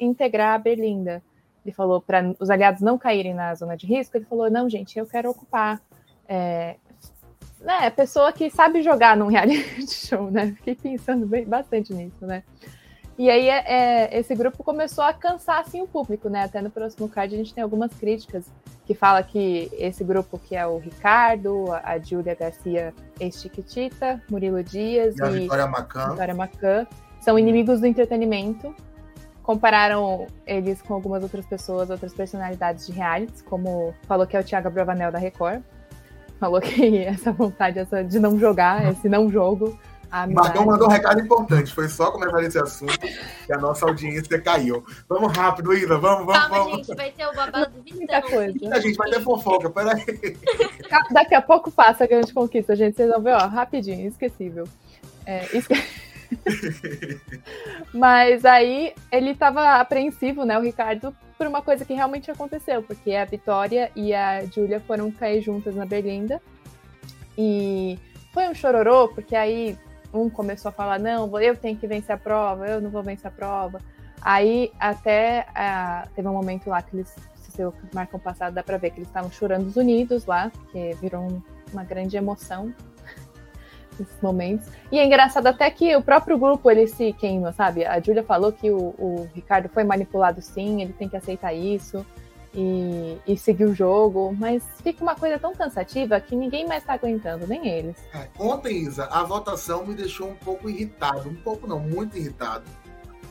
[0.00, 1.22] integrar a Berlinda.
[1.64, 4.98] Ele falou para os aliados não caírem na zona de risco, ele falou: não, gente,
[4.98, 5.80] eu quero ocupar.
[6.28, 6.74] É,
[7.60, 10.54] né, pessoa que sabe jogar num reality show, né?
[10.56, 12.42] Fiquei pensando bem, bastante nisso, né?
[13.18, 16.44] E aí é, é, esse grupo começou a cansar assim o público, né?
[16.44, 18.44] Até no próximo card a gente tem algumas críticas
[18.84, 25.16] que fala que esse grupo que é o Ricardo, a Júlia Garcia ex-Chiquitita, Murilo Dias
[25.16, 26.10] e, a Vitória Macan.
[26.10, 26.86] Vitória Macan
[27.20, 28.74] são inimigos do entretenimento.
[29.42, 34.44] Compararam eles com algumas outras pessoas, outras personalidades de realities, como falou que é o
[34.44, 35.62] Thiago Bravanel da Record.
[36.38, 39.78] Falou que essa vontade essa de não jogar, esse não jogo,
[40.12, 41.72] o Marcão mandou um recado importante.
[41.72, 44.84] Foi só começar esse assunto que a nossa audiência caiu.
[45.08, 45.98] Vamos rápido, Ida.
[45.98, 46.86] Vamos, vamos, Calma, vamos.
[46.86, 46.96] gente.
[46.96, 48.22] Vai ter o babado do Vitão.
[48.22, 48.74] coisa.
[48.74, 49.70] A gente vai ter fofoca.
[49.70, 50.04] Peraí.
[51.10, 52.96] Daqui a pouco passa a grande conquista, gente.
[52.96, 54.64] Vocês vão ver, ó, rapidinho, esquecível.
[55.24, 56.06] É, isso que...
[57.92, 63.14] Mas aí ele estava apreensivo, né, o Ricardo, por uma coisa que realmente aconteceu, porque
[63.14, 66.40] a Vitória e a Júlia foram cair juntas na Berlinda.
[67.36, 67.98] E
[68.32, 69.78] foi um chororô, porque aí
[70.16, 73.26] um começou a falar: não, eu tenho que vencer a prova, eu não vou vencer
[73.26, 73.80] a prova.
[74.20, 78.76] Aí até uh, teve um momento lá que eles, se você marcam passado, dá pra
[78.76, 82.72] ver que eles estavam chorando os unidos lá, porque virou um, uma grande emoção
[83.98, 84.66] nesses momentos.
[84.90, 87.84] E é engraçado até que o próprio grupo ele se queima, sabe?
[87.84, 92.04] A Júlia falou que o, o, Ricardo foi manipulado sim, ele tem que aceitar isso
[92.54, 96.94] e, e seguir o jogo, mas fica uma coisa tão cansativa que ninguém mais tá
[96.94, 97.96] aguentando, nem eles.
[98.14, 102.64] É, ontem, Isa, a votação me deixou um pouco irritado, um pouco não, muito irritado,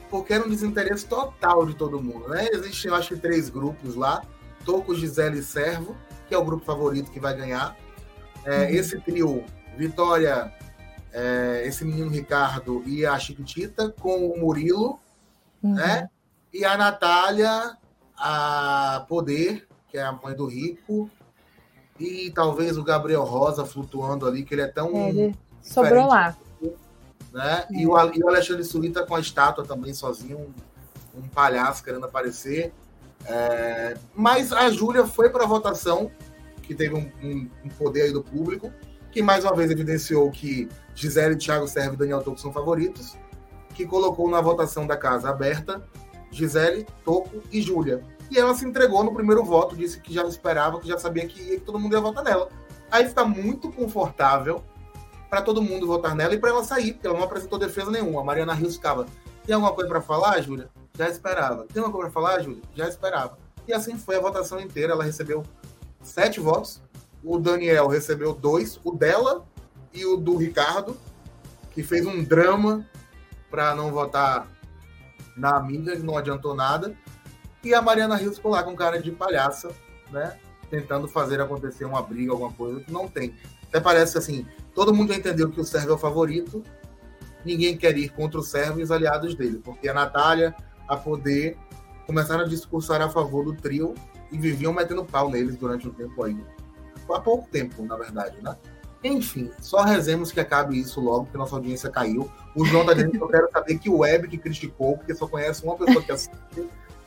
[0.10, 2.48] porque era um desinteresse total de todo mundo, né?
[2.52, 4.24] Existem, eu acho que, três grupos lá,
[4.64, 5.96] Toco, Gisele e Servo,
[6.28, 7.76] que é o grupo favorito que vai ganhar.
[8.44, 8.70] É, uhum.
[8.70, 9.44] Esse trio
[9.78, 10.54] Vitória,
[11.12, 15.00] é, esse menino Ricardo e a Chiquitita, com o Murilo,
[15.62, 15.74] uhum.
[15.74, 16.10] né?
[16.54, 17.78] E a Natália,
[18.18, 21.10] a Poder, que é a mãe do Rico,
[22.00, 24.96] e talvez o Gabriel Rosa flutuando ali, que ele é tão.
[24.96, 26.36] É, ele sobrou lá.
[27.32, 27.66] Né?
[27.72, 32.06] E, o, e o Alexandre Sulita com a estátua também sozinho, um, um palhaço querendo
[32.06, 32.74] aparecer.
[33.26, 36.12] É, mas a Júlia foi para a votação,
[36.62, 38.72] que teve um, um, um poder aí do público,
[39.12, 43.18] que mais uma vez evidenciou que Gisele, Thiago Serve e Daniel Toco são favoritos,
[43.74, 45.84] que colocou na votação da casa aberta
[46.36, 48.04] Gisele, Toco e Júlia.
[48.30, 51.44] E ela se entregou no primeiro voto, disse que já esperava, que já sabia que,
[51.44, 52.50] que todo mundo ia votar nela.
[52.92, 54.64] Aí fica muito confortável
[55.30, 58.22] para todo mundo votar nela e para ela sair, porque ela não apresentou defesa nenhuma.
[58.22, 59.06] A Mariana Rios ficava:
[59.46, 60.70] tem alguma coisa para falar, Júlia?
[60.98, 61.66] Já esperava.
[61.72, 62.62] Tem alguma coisa para falar, Júlia?
[62.74, 63.38] Já esperava.
[63.68, 64.94] E assim foi a votação inteira.
[64.94, 65.44] Ela recebeu
[66.02, 66.82] sete votos,
[67.24, 69.46] o Daniel recebeu dois, o dela
[69.94, 70.98] e o do Ricardo,
[71.72, 72.86] que fez um drama
[73.50, 74.48] para não votar
[75.36, 76.96] na amiga, que não adiantou nada.
[77.64, 79.72] E a Mariana Rios ficou lá com cara de palhaça,
[80.12, 80.38] né?
[80.70, 83.36] Tentando fazer acontecer uma briga, alguma coisa que não tem.
[83.68, 86.64] Até parece assim, todo mundo já entendeu que o Sérvio é o favorito,
[87.44, 90.56] ninguém quer ir contra o Sérvio e os aliados dele, porque a Natália,
[90.88, 91.58] a Poder,
[92.06, 93.94] começaram a discursar a favor do trio
[94.32, 96.38] e viviam metendo pau neles durante um tempo aí
[97.14, 98.56] há pouco tempo, na verdade, né?
[99.04, 102.32] Enfim, só rezemos que acabe isso logo, porque nossa audiência caiu.
[102.56, 105.28] O João tá dizendo que eu quero saber que o Web que criticou, porque só
[105.28, 106.36] conhece uma pessoa que assiste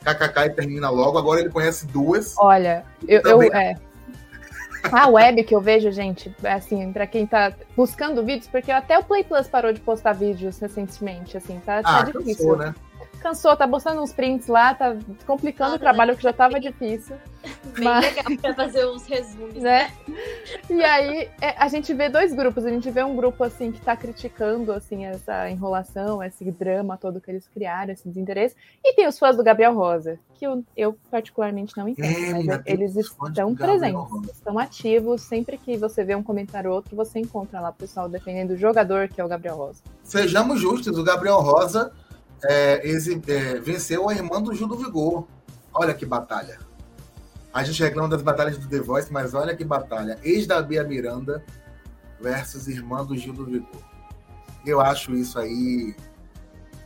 [0.04, 1.18] KKK e termina logo.
[1.18, 2.34] Agora ele conhece duas.
[2.38, 3.76] Olha, eu, eu é.
[4.92, 9.02] A web que eu vejo, gente, assim, para quem tá buscando vídeos, porque até o
[9.02, 12.36] Play Plus parou de postar vídeos recentemente, assim, tá, tá ah, difícil.
[12.36, 12.74] Cansou, né?
[13.18, 17.16] Cansou, tá postando uns prints lá, tá complicando ah, o trabalho que já tava difícil.
[17.74, 18.04] Bem mas...
[18.04, 19.54] legal pra fazer uns resumos.
[19.54, 19.92] Né?
[20.68, 23.80] E aí é, a gente vê dois grupos, a gente vê um grupo assim que
[23.80, 29.06] tá criticando assim essa enrolação, esse drama todo que eles criaram, esse desinteresse, e tem
[29.06, 33.54] os fãs do Gabriel Rosa, que eu, eu particularmente não entendo, é, mas eles estão
[33.54, 37.74] presentes, estão ativos, sempre que você vê um comentário ou outro, você encontra lá o
[37.74, 39.82] pessoal defendendo o jogador que é o Gabriel Rosa.
[40.02, 41.92] Sejamos justos, o Gabriel Rosa
[42.44, 45.26] é, é, venceu a irmã do Gil do Vigor.
[45.72, 46.58] Olha que batalha.
[47.52, 50.18] A gente reclama das batalhas do The Voice, mas olha que batalha.
[50.22, 51.42] Ex da Bia Miranda
[52.20, 53.82] versus irmã do Gil do Vigor.
[54.66, 55.94] Eu acho isso aí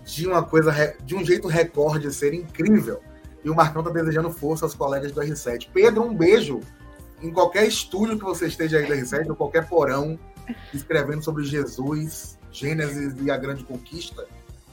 [0.04, 0.72] de uma coisa,
[1.04, 3.00] de um jeito recorde ser incrível.
[3.44, 5.68] E o Marcão tá desejando força aos colegas do R7.
[5.72, 6.60] Pedro, um beijo
[7.20, 10.18] em qualquer estúdio que você esteja aí do R7, ou qualquer porão,
[10.72, 14.26] escrevendo sobre Jesus, Gênesis e a Grande Conquista.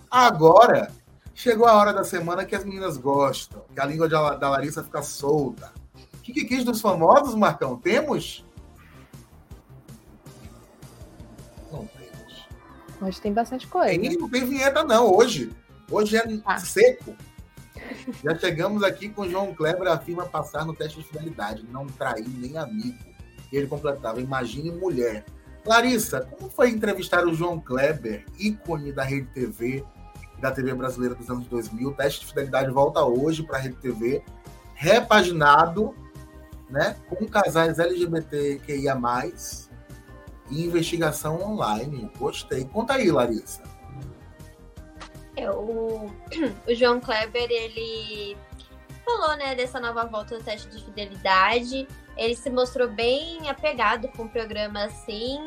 [0.10, 0.92] Agora,
[1.36, 5.02] chegou a hora da semana que as meninas gostam, que a língua da Larissa fica
[5.04, 5.72] solta.
[6.16, 7.78] O que, que quis dos famosos, Marcão?
[7.78, 8.46] Temos?
[11.72, 12.48] Não temos.
[13.02, 14.00] Hoje tem bastante coisa.
[14.00, 15.52] Tem, não tem vinheta, não, hoje.
[15.90, 16.58] Hoje é ah.
[16.58, 17.16] seco.
[18.24, 22.28] Já chegamos aqui com o João Kleber, afirma passar no teste de fidelidade, não trair
[22.28, 22.98] nem amigo.
[23.52, 25.26] E ele completava, imagine mulher.
[25.66, 29.84] Larissa, como foi entrevistar o João Kleber, ícone da Rede TV,
[30.40, 31.90] da TV brasileira dos anos 2000.
[31.90, 34.24] O teste de fidelidade volta hoje para a Rede TV,
[34.74, 35.94] repaginado,
[36.70, 38.98] né, com casais LGBTQIA+,
[40.50, 42.12] e investigação online.
[42.18, 42.66] Gostei.
[42.66, 43.62] Conta aí, Larissa.
[45.36, 46.12] É, o,
[46.68, 48.36] o João Kleber, ele
[49.06, 51.88] falou, né, dessa nova volta do teste de fidelidade.
[52.18, 55.40] Ele se mostrou bem apegado com o programa, assim,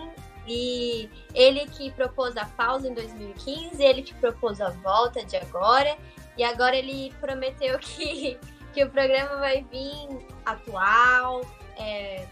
[0.46, 5.96] e ele que propôs a pausa em 2015, ele que propôs a volta de agora,
[6.36, 8.38] e agora ele prometeu que,
[8.72, 11.42] que o programa vai vir atual,
[11.78, 12.26] é,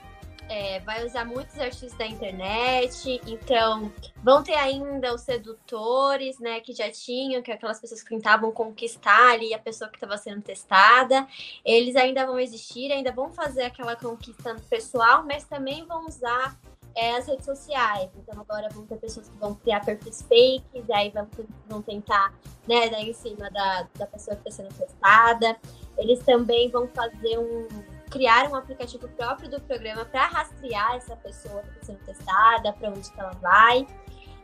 [0.51, 6.73] é, vai usar muitos artistas da internet, então vão ter ainda os sedutores, né, que
[6.73, 10.43] já tinham, que é aquelas pessoas que tentavam conquistar ali a pessoa que estava sendo
[10.43, 11.25] testada.
[11.65, 16.59] Eles ainda vão existir, ainda vão fazer aquela conquista pessoal, mas também vão usar
[16.95, 18.11] é, as redes sociais.
[18.17, 21.29] Então agora vão ter pessoas que vão criar perfis fakes, e aí vão,
[21.69, 22.35] vão tentar,
[22.67, 25.57] né, dar em cima da, da pessoa que está sendo testada.
[25.99, 27.69] Eles também vão fazer um
[28.11, 32.91] criar um aplicativo próprio do programa para rastrear essa pessoa que está sendo testada, para
[32.91, 33.87] onde ela vai.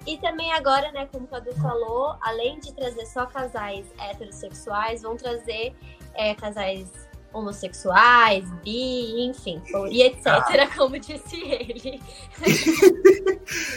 [0.07, 5.17] E também agora, né, como o Cadu falou, além de trazer só casais heterossexuais, vão
[5.17, 5.75] trazer
[6.15, 7.06] é, casais
[7.37, 10.69] homossexuais, bi, enfim, e etc, ah.
[10.77, 12.01] como disse ele.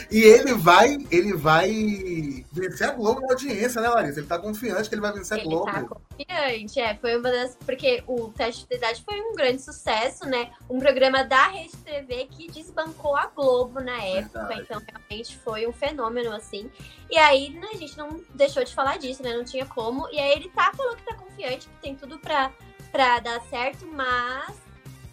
[0.09, 4.19] e ele vai, ele vai vencer a Globo na audiência, né, Larissa?
[4.19, 5.65] Ele tá confiante que ele vai vencer ele a Globo.
[5.71, 10.25] Tá confiante, é, foi uma das, porque o teste de idade foi um grande sucesso,
[10.25, 10.51] né?
[10.69, 14.61] Um programa da Rede TV que desbancou a Globo na época, Verdade.
[14.61, 16.69] então realmente foi um fenômeno assim.
[17.09, 19.35] E aí, né, a gente não deixou de falar disso, né?
[19.35, 20.07] Não tinha como.
[20.11, 22.51] E aí ele tá falou que tá confiante, que tem tudo para
[22.91, 24.57] pra dar certo, mas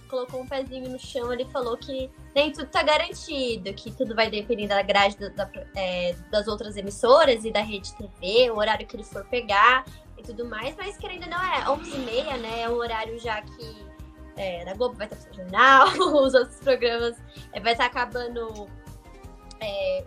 [0.08, 4.30] colocou um pezinho no chão, ele falou que nem tudo tá garantido, que tudo vai
[4.30, 8.86] depender da grade da, da, é, das outras emissoras e da rede TV, o horário
[8.86, 9.84] que ele for pegar
[10.16, 12.60] e tudo mais, mas querendo ou não, é 11h30, né?
[12.62, 13.86] É um horário já que
[14.36, 15.88] é, da Globo vai estar no jornal,
[16.22, 17.16] os outros programas
[17.52, 18.68] é, vai estar acabando
[19.60, 20.04] é,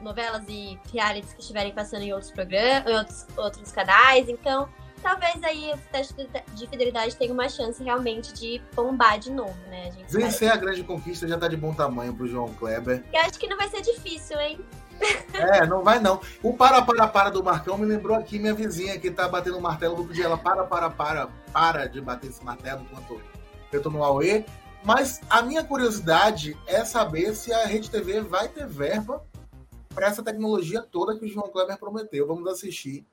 [0.00, 4.68] novelas e realities que estiverem passando em outros programas, em outros, outros canais, então
[5.02, 6.14] talvez aí o teste
[6.54, 9.90] de fidelidade tenha uma chance realmente de bombar de novo, né?
[9.90, 13.04] A Vencer a grande conquista já tá de bom tamanho pro João Kleber.
[13.12, 14.60] Eu acho que não vai ser difícil, hein?
[15.34, 16.20] É, não vai não.
[16.42, 19.60] O para, para, para do Marcão me lembrou aqui minha vizinha que tá batendo o
[19.60, 19.96] martelo.
[19.96, 23.20] Vou pedir ela para, para, para, para de bater esse martelo enquanto
[23.72, 24.44] eu tô no AUE.
[24.84, 29.24] Mas a minha curiosidade é saber se a Rede TV vai ter verba
[29.94, 32.26] para essa tecnologia toda que o João Kleber prometeu.
[32.26, 33.06] Vamos assistir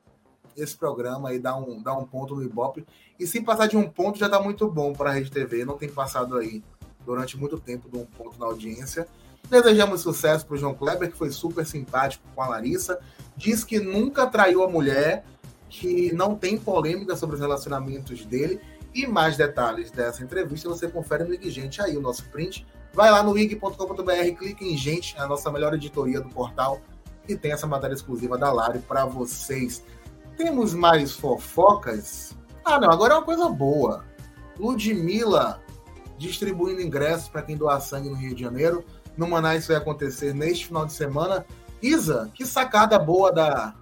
[0.55, 2.85] esse programa e dar um, dar um ponto no Ibope.
[3.19, 5.65] E se passar de um ponto, já está muito bom para a Rede TV.
[5.65, 6.63] Não tem passado aí
[7.05, 9.07] durante muito tempo de um ponto na audiência.
[9.49, 12.99] Desejamos sucesso para o João Kleber, que foi super simpático com a Larissa.
[13.35, 15.25] Diz que nunca traiu a mulher,
[15.69, 18.59] que não tem polêmica sobre os relacionamentos dele.
[18.93, 22.65] E mais detalhes dessa entrevista você confere no Ig Gente aí, o nosso print.
[22.93, 26.81] Vai lá no ig.com.br, clique em Gente, a nossa melhor editoria do portal,
[27.27, 29.83] e tem essa matéria exclusiva da Lari para vocês.
[30.39, 32.33] Temos mais fofocas?
[32.63, 34.05] Ah, não, agora é uma coisa boa.
[34.57, 35.59] Ludmilla
[36.17, 38.85] distribuindo ingressos para quem doar sangue no Rio de Janeiro.
[39.17, 41.45] No Manaus vai acontecer neste final de semana.
[41.81, 43.75] Isa, que sacada boa da,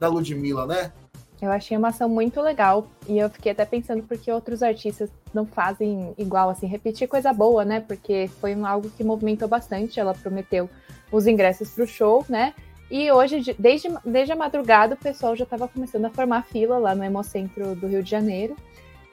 [0.00, 0.92] da Ludmilla, né?
[1.40, 5.46] Eu achei uma ação muito legal e eu fiquei até pensando porque outros artistas não
[5.46, 7.78] fazem igual, assim, repetir coisa boa, né?
[7.78, 10.00] Porque foi algo que movimentou bastante.
[10.00, 10.68] Ela prometeu
[11.12, 12.52] os ingressos para o show, né?
[12.90, 16.94] E hoje, desde, desde a madrugada, o pessoal já estava começando a formar fila lá
[16.94, 18.56] no Hemocentro do Rio de Janeiro.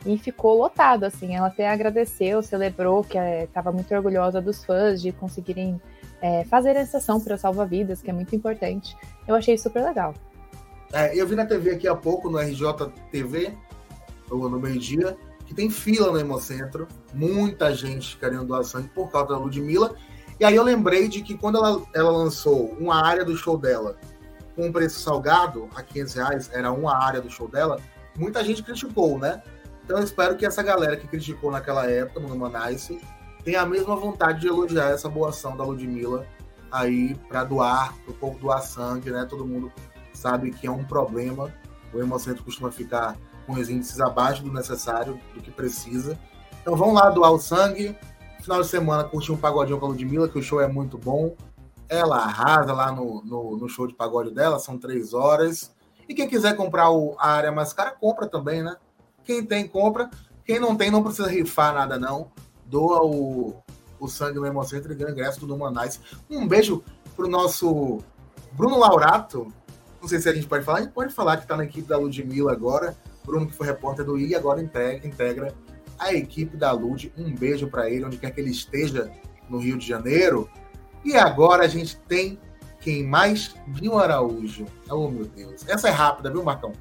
[0.05, 1.35] E ficou lotado, assim.
[1.35, 5.79] Ela até agradeceu, celebrou, que estava é, muito orgulhosa dos fãs de conseguirem
[6.21, 8.95] é, fazer essa ação para salva-vidas, que é muito importante.
[9.27, 10.13] Eu achei super legal.
[10.91, 13.53] É, eu vi na TV aqui há pouco, no RJTV,
[14.31, 18.63] no meio-dia, que tem fila no Hemocentro, muita gente querendo doar
[18.93, 19.95] por causa da Ludmilla.
[20.39, 23.97] E aí eu lembrei de que quando ela, ela lançou uma área do show dela
[24.56, 27.80] com um preço salgado, a 500 reais, era uma área do show dela,
[28.17, 29.41] muita gente criticou, né?
[29.84, 33.00] Então eu espero que essa galera que criticou naquela época, no Humanice,
[33.43, 36.26] tenha a mesma vontade de elogiar essa boa ação da Ludmilla
[36.71, 39.26] aí para doar, para o povo doar sangue, né?
[39.30, 39.71] Todo mundo
[40.13, 41.54] sabe que é um problema.
[41.93, 46.19] O Hemocentro costuma ficar com os índices abaixo do necessário, do que precisa.
[46.62, 47.95] Então vão lá doar o sangue,
[48.47, 51.36] final de semana curti um pagodinho com a Ludmilla, que o show é muito bom.
[51.89, 55.75] Ela arrasa lá no, no, no show de pagode dela, são três horas.
[56.07, 58.78] E quem quiser comprar o, a área mais cara, compra também, né?
[59.26, 60.09] Quem tem, compra.
[60.45, 62.32] Quem não tem, não precisa rifar nada, não.
[62.65, 63.53] Doa o,
[63.99, 65.99] o sangue no Hemocentro e ganha ingresso do Numanais.
[66.30, 66.82] Um beijo
[67.17, 67.99] pro nosso
[68.53, 69.51] Bruno Laurato.
[70.01, 70.78] Não sei se a gente pode falar.
[70.78, 72.95] A gente pode falar que está na equipe da Ludmilla agora.
[73.26, 75.53] Bruno, que foi repórter do I, agora integra, integra
[75.98, 77.12] a equipe da Lud.
[77.18, 79.12] Um beijo para ele, onde quer que ele esteja
[79.50, 80.50] no Rio de Janeiro.
[81.04, 82.39] E agora a gente tem
[82.80, 83.56] quem mais?
[83.68, 84.66] Binho Araújo.
[84.89, 85.68] Oh, meu Deus.
[85.68, 86.74] Essa é rápida, viu, Marcão?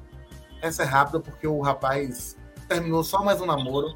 [0.61, 2.37] Essa é rápida porque o rapaz
[2.67, 3.95] terminou só mais um namoro.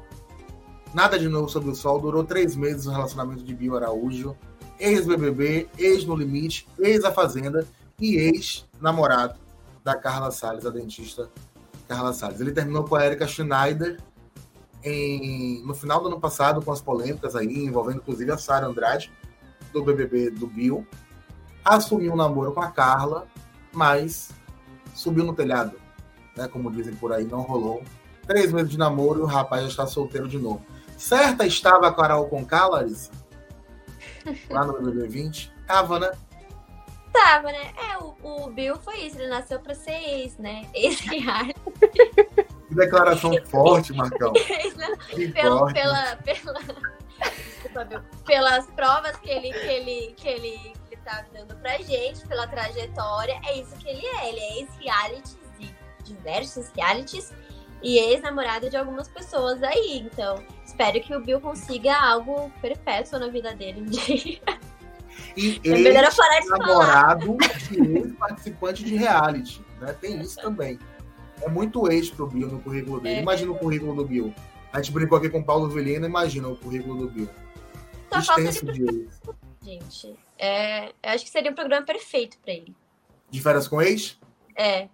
[0.94, 2.00] Nada de novo sobre o sol.
[2.00, 4.36] Durou três meses o relacionamento de Binho Araújo.
[4.78, 7.66] Ex-BBB, ex-No Limite, ex-A Fazenda
[8.00, 9.38] e ex-namorado
[9.84, 11.30] da Carla Salles, a dentista
[11.88, 12.40] Carla Salles.
[12.40, 13.98] Ele terminou com a Erika Schneider
[14.84, 19.12] em, no final do ano passado, com as polêmicas aí, envolvendo inclusive a Sara Andrade,
[19.72, 20.86] do BBB do Bill,
[21.64, 23.26] assumiu um namoro com a Carla,
[23.72, 24.30] mas
[24.94, 25.80] subiu no telhado,
[26.36, 26.48] né?
[26.48, 27.82] Como dizem por aí, não rolou.
[28.26, 30.64] Três meses de namoro e o rapaz já está solteiro de novo.
[30.96, 33.10] Certa estava a Carol com Larissa?
[34.50, 35.52] Lá no BBB 20?
[35.66, 36.12] Tava, né?
[37.12, 37.72] Tava, né?
[37.76, 40.68] É, o, o Bill foi isso, ele nasceu pra ser ex, né?
[40.74, 41.60] Ex-reality.
[42.72, 44.32] Que declaração forte, Marcão.
[45.34, 50.58] pela, pela, pela, pelas provas que ele, que ele, que ele,
[50.88, 54.28] que ele tá dando pra gente, pela trajetória, é isso que ele é.
[54.30, 57.32] Ele é ex-reality de diversos realities
[57.82, 60.08] e ex-namorado de algumas pessoas aí.
[60.10, 64.40] Então, espero que o Bill consiga algo perpétuo na vida dele um dia.
[65.36, 67.36] E ex-namorado
[67.68, 69.94] de ex-participante de reality, né?
[70.00, 70.78] Tem isso também.
[71.42, 73.16] É muito ex pro Bill no currículo dele.
[73.16, 73.22] É.
[73.22, 74.32] Imagina o currículo do Bill.
[74.72, 77.28] A gente brincou aqui com o Paulo Vilhena, imagina o currículo do Bill.
[78.10, 79.08] Só Extenso falta de
[79.62, 82.74] Gente, é, eu acho que seria um programa perfeito para ele.
[83.30, 84.18] De férias com ex?
[84.56, 84.88] É.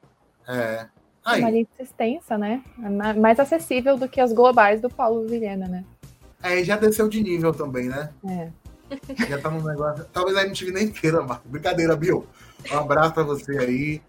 [0.47, 0.87] É.
[1.25, 1.41] Aí.
[1.41, 2.63] Uma lista extensa, né?
[2.83, 5.85] É mais acessível do que as globais do Paulo Vilhena, né?
[6.43, 8.13] É, já desceu de nível também, né?
[8.29, 8.51] É.
[9.29, 10.05] Já tá num negócio.
[10.13, 11.49] Talvez a MTV nem queira, Marco.
[11.49, 12.27] Brincadeira, Bill.
[12.71, 14.03] Um abraço pra você aí.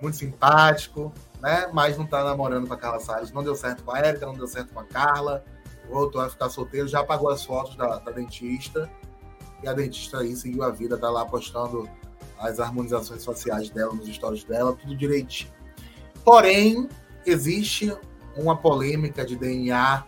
[0.00, 1.68] Muito simpático, né?
[1.72, 3.32] Mas não tá namorando com a Carla Salles.
[3.32, 5.44] Não deu certo com a Érica, não deu certo com a Carla.
[5.88, 8.90] Voltou a ficar solteiro, já apagou as fotos da, da dentista.
[9.62, 11.88] E a dentista aí seguiu a vida, tá lá postando
[12.38, 15.50] as harmonizações faciais dela nos stories dela, tudo direitinho.
[16.24, 16.88] Porém,
[17.24, 17.96] existe
[18.36, 20.04] uma polêmica de DNA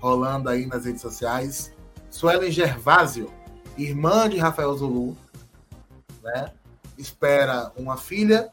[0.00, 1.72] rolando aí nas redes sociais.
[2.10, 3.32] Suelen Gervásio,
[3.78, 5.16] irmã de Rafael Zulu,
[6.22, 6.52] né,
[6.98, 8.50] espera uma filha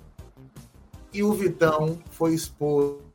[1.14, 3.08] e o Vitão foi exposto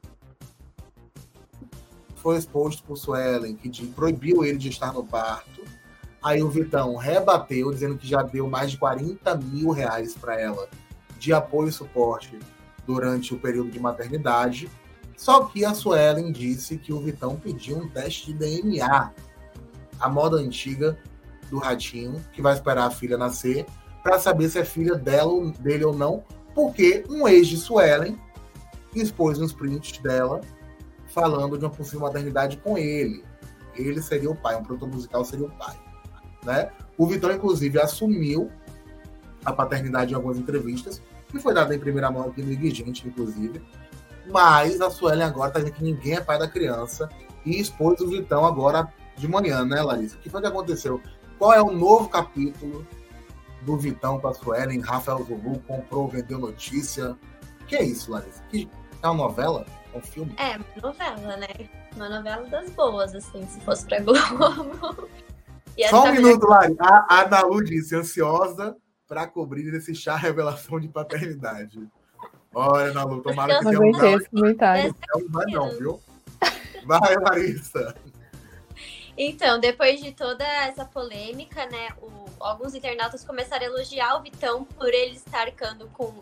[2.23, 5.61] foi exposto por Suelen, que proibiu ele de estar no parto.
[6.23, 10.69] Aí o Vitão rebateu, dizendo que já deu mais de 40 mil reais para ela
[11.19, 12.39] de apoio e suporte
[12.87, 14.71] durante o período de maternidade.
[15.17, 19.13] Só que a Suelen disse que o Vitão pediu um teste de DNA,
[19.99, 20.97] a moda antiga
[21.51, 23.67] do ratinho, que vai esperar a filha nascer,
[24.01, 26.23] para saber se é filha dela, dele ou não,
[26.55, 28.19] porque um ex de Suelen
[28.95, 30.41] expôs uns prints dela
[31.07, 33.25] falando de uma possível maternidade com ele.
[33.75, 35.77] Ele seria o pai, um produtor musical seria o pai.
[36.45, 36.71] Né?
[36.97, 38.51] O Vitão, inclusive, assumiu
[39.45, 43.63] a paternidade em algumas entrevistas, que foi dada em primeira mão aqui no Gente, inclusive.
[44.27, 47.09] Mas a Suelen agora está dizendo que ninguém é pai da criança
[47.45, 50.17] e expôs o Vitão agora de manhã, né, Larissa?
[50.17, 51.01] O que foi que aconteceu?
[51.39, 52.87] Qual é o novo capítulo
[53.63, 54.81] do Vitão para a Suelen?
[54.81, 57.17] Rafael Zulu comprou, vendeu notícia.
[57.67, 58.43] Que é isso, Larissa?
[58.51, 58.69] Que
[59.03, 59.67] é uma novela?
[59.95, 60.35] É um filme?
[60.37, 61.49] É, uma novela, né?
[61.97, 65.09] Uma novela das boas, assim, se fosse pra Globo.
[65.89, 66.77] Só um minuto, Lari.
[66.79, 68.77] A, a Nalu disse, ansiosa
[69.09, 71.81] para cobrir esse chá revelação de paternidade.
[72.55, 73.93] Olha, Nalu, tomara que tenha um
[74.31, 74.95] comentário.
[75.15, 76.01] É um vai não, viu?
[76.85, 77.95] Vai, Larissa.
[79.29, 82.11] Então, depois de toda essa polêmica, né, o,
[82.41, 86.13] alguns internautas começaram a elogiar o Vitão por ele estar arcando com,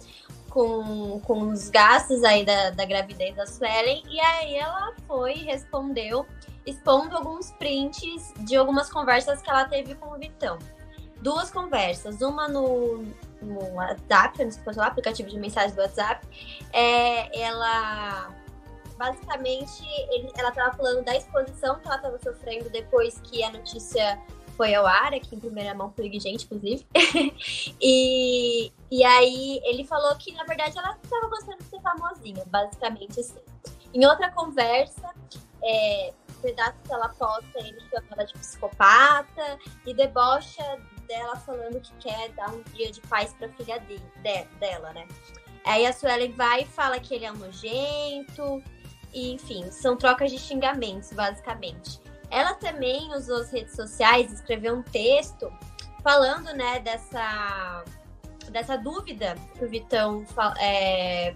[0.48, 5.44] com, com os gastos aí da, da gravidez da Suelen, e aí ela foi e
[5.44, 6.26] respondeu,
[6.64, 10.58] expondo alguns prints de algumas conversas que ela teve com o Vitão
[11.20, 13.04] duas conversas, uma no,
[13.42, 16.24] no WhatsApp, no aplicativo de mensagem do WhatsApp.
[16.72, 18.32] É, ela
[18.96, 24.20] basicamente ele, ela estava falando da exposição que ela estava sofrendo depois que a notícia
[24.56, 26.86] foi ao ar, aqui em primeira mão por gente, inclusive.
[27.80, 33.20] e, e aí ele falou que, na verdade, ela estava gostando de ser famosinha, basicamente
[33.20, 33.40] assim.
[33.92, 35.10] Em outra conversa,
[35.62, 40.62] é, pedaço que ela posta, ele chama ela de psicopata e debocha
[41.06, 45.06] dela falando que quer dar um dia de paz pra filha de, de, dela, né?
[45.64, 48.62] Aí a Suelen vai e fala que ele é um nojento,
[49.16, 51.98] e, enfim, são trocas de xingamentos, basicamente.
[52.30, 55.50] Ela também usou as redes sociais, escreveu um texto
[56.02, 57.82] falando, né, dessa,
[58.50, 60.22] dessa dúvida que o Vitão
[60.60, 61.34] é,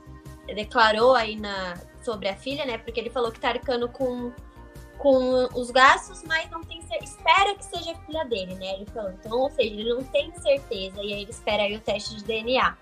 [0.54, 2.76] declarou aí na, sobre a filha, né?
[2.76, 4.30] Porque ele falou que tá arcando com
[4.98, 8.74] com os gastos, mas não tem espera que seja filha dele, né?
[8.74, 11.80] Ele falou, então, ou seja, ele não tem certeza e aí ele espera aí o
[11.80, 12.76] teste de DNA.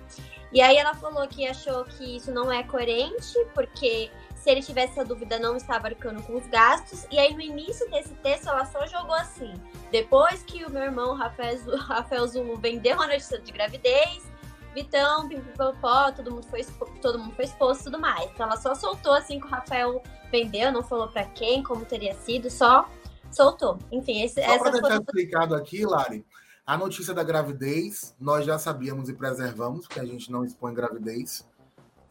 [0.53, 4.11] E aí ela falou que achou que isso não é coerente, porque
[4.43, 7.07] se ele tivesse essa dúvida, não estava arcando com os gastos.
[7.11, 9.53] E aí, no início desse texto, ela só jogou assim:
[9.91, 11.59] depois que o meu irmão Rafael,
[11.89, 14.29] Rafael Zulu vendeu a notícia de gravidez,
[14.75, 16.65] Vitão, pipipopó, todo mundo foi
[17.01, 18.31] todo mundo foi exposto e tudo mais.
[18.31, 22.15] Então ela só soltou assim que o Rafael vendeu, não falou para quem, como teria
[22.15, 22.89] sido, só
[23.31, 23.79] soltou.
[23.91, 26.25] Enfim, esse, só essa para deixar explicado aqui, Lari,
[26.67, 31.48] a notícia da gravidez nós já sabíamos e preservamos, que a gente não expõe gravidez.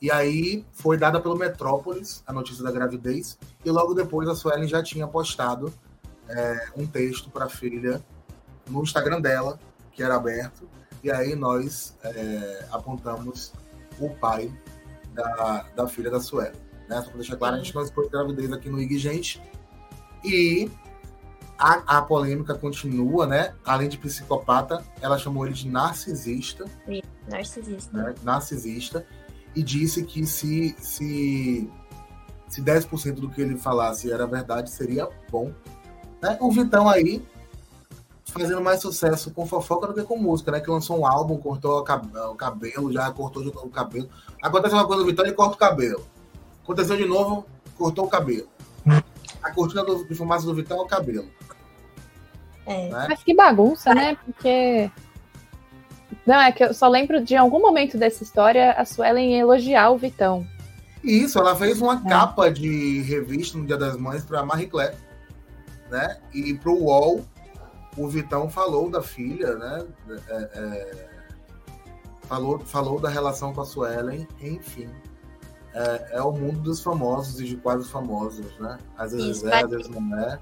[0.01, 4.67] E aí foi dada pelo Metrópolis a notícia da gravidez, e logo depois a Suelen
[4.67, 5.73] já tinha postado
[6.29, 8.03] é, um texto para a filha
[8.69, 9.59] no Instagram dela,
[9.91, 10.69] que era aberto,
[11.03, 13.53] e aí nós é, apontamos
[13.99, 14.51] o pai
[15.13, 16.55] da, da filha da Sueli.
[16.87, 17.01] Né?
[17.01, 19.41] Só para deixar claro, a gente não expôs gravidez aqui no IG, gente.
[20.23, 20.69] E
[21.57, 23.53] a, a, polêmica continua, né?
[23.65, 26.65] Além de psicopata, ela chamou ele de narcisista.
[27.27, 27.97] narcisista.
[27.97, 28.15] Né?
[28.23, 29.05] Narcisista.
[29.55, 31.69] E disse que se, se,
[32.47, 35.51] se 10% do que ele falasse era verdade, seria bom.
[36.21, 36.37] Né?
[36.39, 37.23] O Vitão aí
[38.25, 40.59] fazendo mais sucesso com fofoca do que com música, né?
[40.59, 44.09] Que lançou um álbum, cortou o cabelo, já cortou de novo o cabelo.
[44.41, 46.05] Acontece uma coisa no Vitão, ele corta o cabelo.
[46.63, 47.45] Aconteceu de novo,
[47.77, 48.47] cortou o cabelo.
[49.41, 51.27] A cortina do, de fumaça do Vitão é o cabelo.
[52.65, 52.89] É.
[52.89, 53.05] Né?
[53.09, 54.15] Mas que bagunça, né?
[54.25, 54.91] Porque.
[56.27, 59.97] Não, é que eu só lembro de algum momento dessa história a Suelen elogiar o
[59.97, 60.45] Vitão.
[61.01, 62.09] Isso, ela fez uma é.
[62.09, 64.97] capa de revista no Dia das Mães para Marie Claire,
[65.89, 66.17] né?
[66.33, 67.25] E para o UOL
[67.95, 69.87] o Vitão falou da filha, né?
[70.27, 71.07] É, é,
[72.23, 74.89] falou, falou da relação com a Suelen, enfim.
[75.73, 78.77] É, é, o mundo dos famosos e de quase famosos, né?
[78.97, 80.39] Às vezes Isso, é, às vezes não é.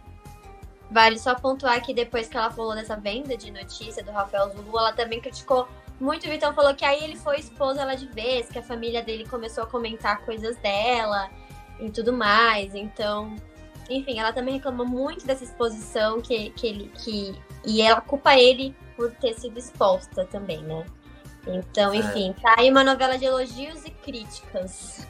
[0.90, 4.78] Vale só pontuar que depois que ela falou dessa venda de notícia do Rafael Zulu,
[4.78, 5.68] ela também criticou
[6.00, 9.02] muito o Vitão, falou que aí ele foi expor ela de vez, que a família
[9.02, 11.30] dele começou a comentar coisas dela
[11.80, 12.76] e tudo mais.
[12.76, 13.36] Então,
[13.90, 18.76] enfim, ela também reclamou muito dessa exposição que, que ele que e ela culpa ele
[18.96, 20.86] por ter sido exposta também, né?
[21.48, 21.98] Então, é.
[21.98, 22.42] enfim, é.
[22.42, 25.08] tá aí uma novela de elogios e críticas.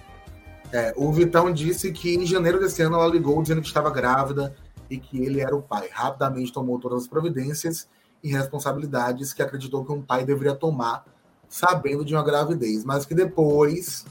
[0.71, 4.55] É, o Vitão disse que em janeiro desse ano ela ligou dizendo que estava grávida
[4.89, 5.89] e que ele era o pai.
[5.91, 7.87] Rapidamente tomou todas as providências
[8.23, 11.05] e responsabilidades que acreditou que um pai deveria tomar,
[11.47, 14.05] sabendo de uma gravidez, mas que depois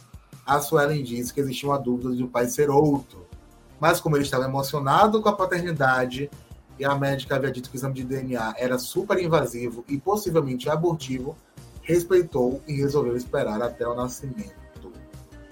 [0.47, 3.27] a Suelen disse que existia uma dúvida de o pai ser outro.
[3.81, 6.31] Mas como ele estava emocionado com a paternidade
[6.79, 10.69] e a médica havia dito que o exame de DNA era super invasivo e possivelmente
[10.69, 11.37] abortivo,
[11.83, 14.55] respeitou e resolveu esperar até o nascimento.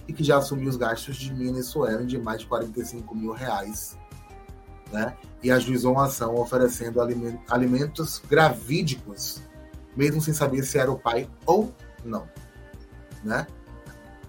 [0.07, 3.33] E que já assumiu os gastos de Mina e Suelen de mais de 45 mil
[3.33, 3.97] reais.
[4.93, 5.17] Né?
[5.43, 7.01] E ajuizou uma ação oferecendo
[7.49, 9.41] alimentos gravídicos,
[9.97, 11.73] mesmo sem saber se era o pai ou
[12.05, 12.29] não.
[13.25, 13.47] Né?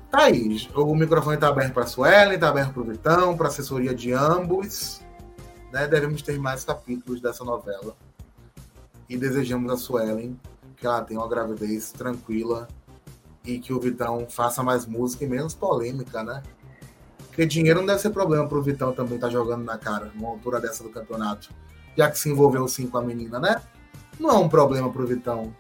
[0.09, 3.47] Tá aí, o microfone está aberto para a Suelen, está aberto para o Vitão, para
[3.47, 5.03] assessoria de ambos
[5.74, 7.95] né, devemos ter mais capítulos dessa novela.
[9.09, 10.39] E desejamos a Suelen
[10.78, 12.68] que ela tenha uma gravidez tranquila
[13.43, 16.43] e que o Vitão faça mais música e menos polêmica, né?
[17.34, 20.29] Porque dinheiro não deve ser problema pro Vitão também estar tá jogando na cara, numa
[20.29, 21.49] altura dessa do campeonato.
[21.97, 23.59] Já que se envolveu sim com a menina, né?
[24.19, 25.51] Não é um problema pro Vitão.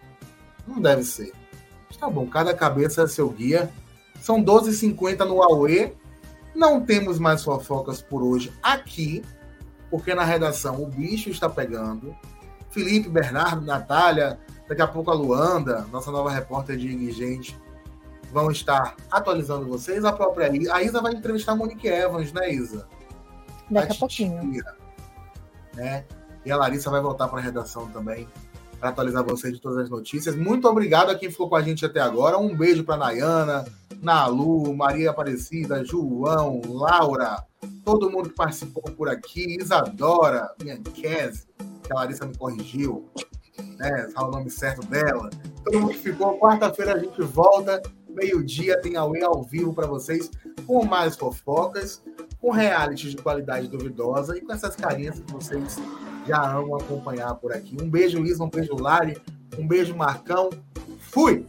[0.67, 1.33] Não deve ser.
[1.99, 3.71] Tá bom, cada cabeça é seu guia.
[4.21, 5.93] São 12h50 no Aue.
[6.53, 9.23] Não temos mais fofocas por hoje aqui
[9.89, 12.15] porque na redação o bicho está pegando.
[12.71, 17.55] Felipe, Bernardo, Natália, daqui a pouco a Luanda, nossa nova repórter de gente,
[18.33, 20.03] vão estar atualizando vocês.
[20.03, 22.87] A própria Isa, a Isa vai entrevistar a Monique Evans, né, Isa?
[23.69, 24.63] Daqui a, a pouquinho.
[25.75, 26.05] né?
[26.45, 28.27] E a Larissa vai voltar para a redação também
[28.79, 30.35] para atualizar vocês de todas as notícias.
[30.35, 32.37] Muito obrigado a quem ficou com a gente até agora.
[32.37, 33.63] Um beijo para Nayana,
[34.01, 37.45] Nalu, Maria Aparecida, João, Laura,
[37.85, 41.47] todo mundo que participou por aqui, Isadora, minha Kes,
[41.81, 43.07] que a Larissa me corrigiu,
[43.77, 44.09] né?
[44.17, 45.29] O nome certo dela.
[45.63, 46.37] Todo mundo que ficou.
[46.37, 47.81] Quarta-feira a gente volta,
[48.13, 50.29] meio-dia, tem a ao vivo para vocês,
[50.65, 52.01] com mais fofocas,
[52.39, 55.77] com realities de qualidade duvidosa e com essas carinhas que vocês
[56.27, 57.77] já amam acompanhar por aqui.
[57.81, 59.17] Um beijo, Lisa, um beijo, Lari,
[59.57, 60.49] um beijo, Marcão.
[60.99, 61.45] Fui!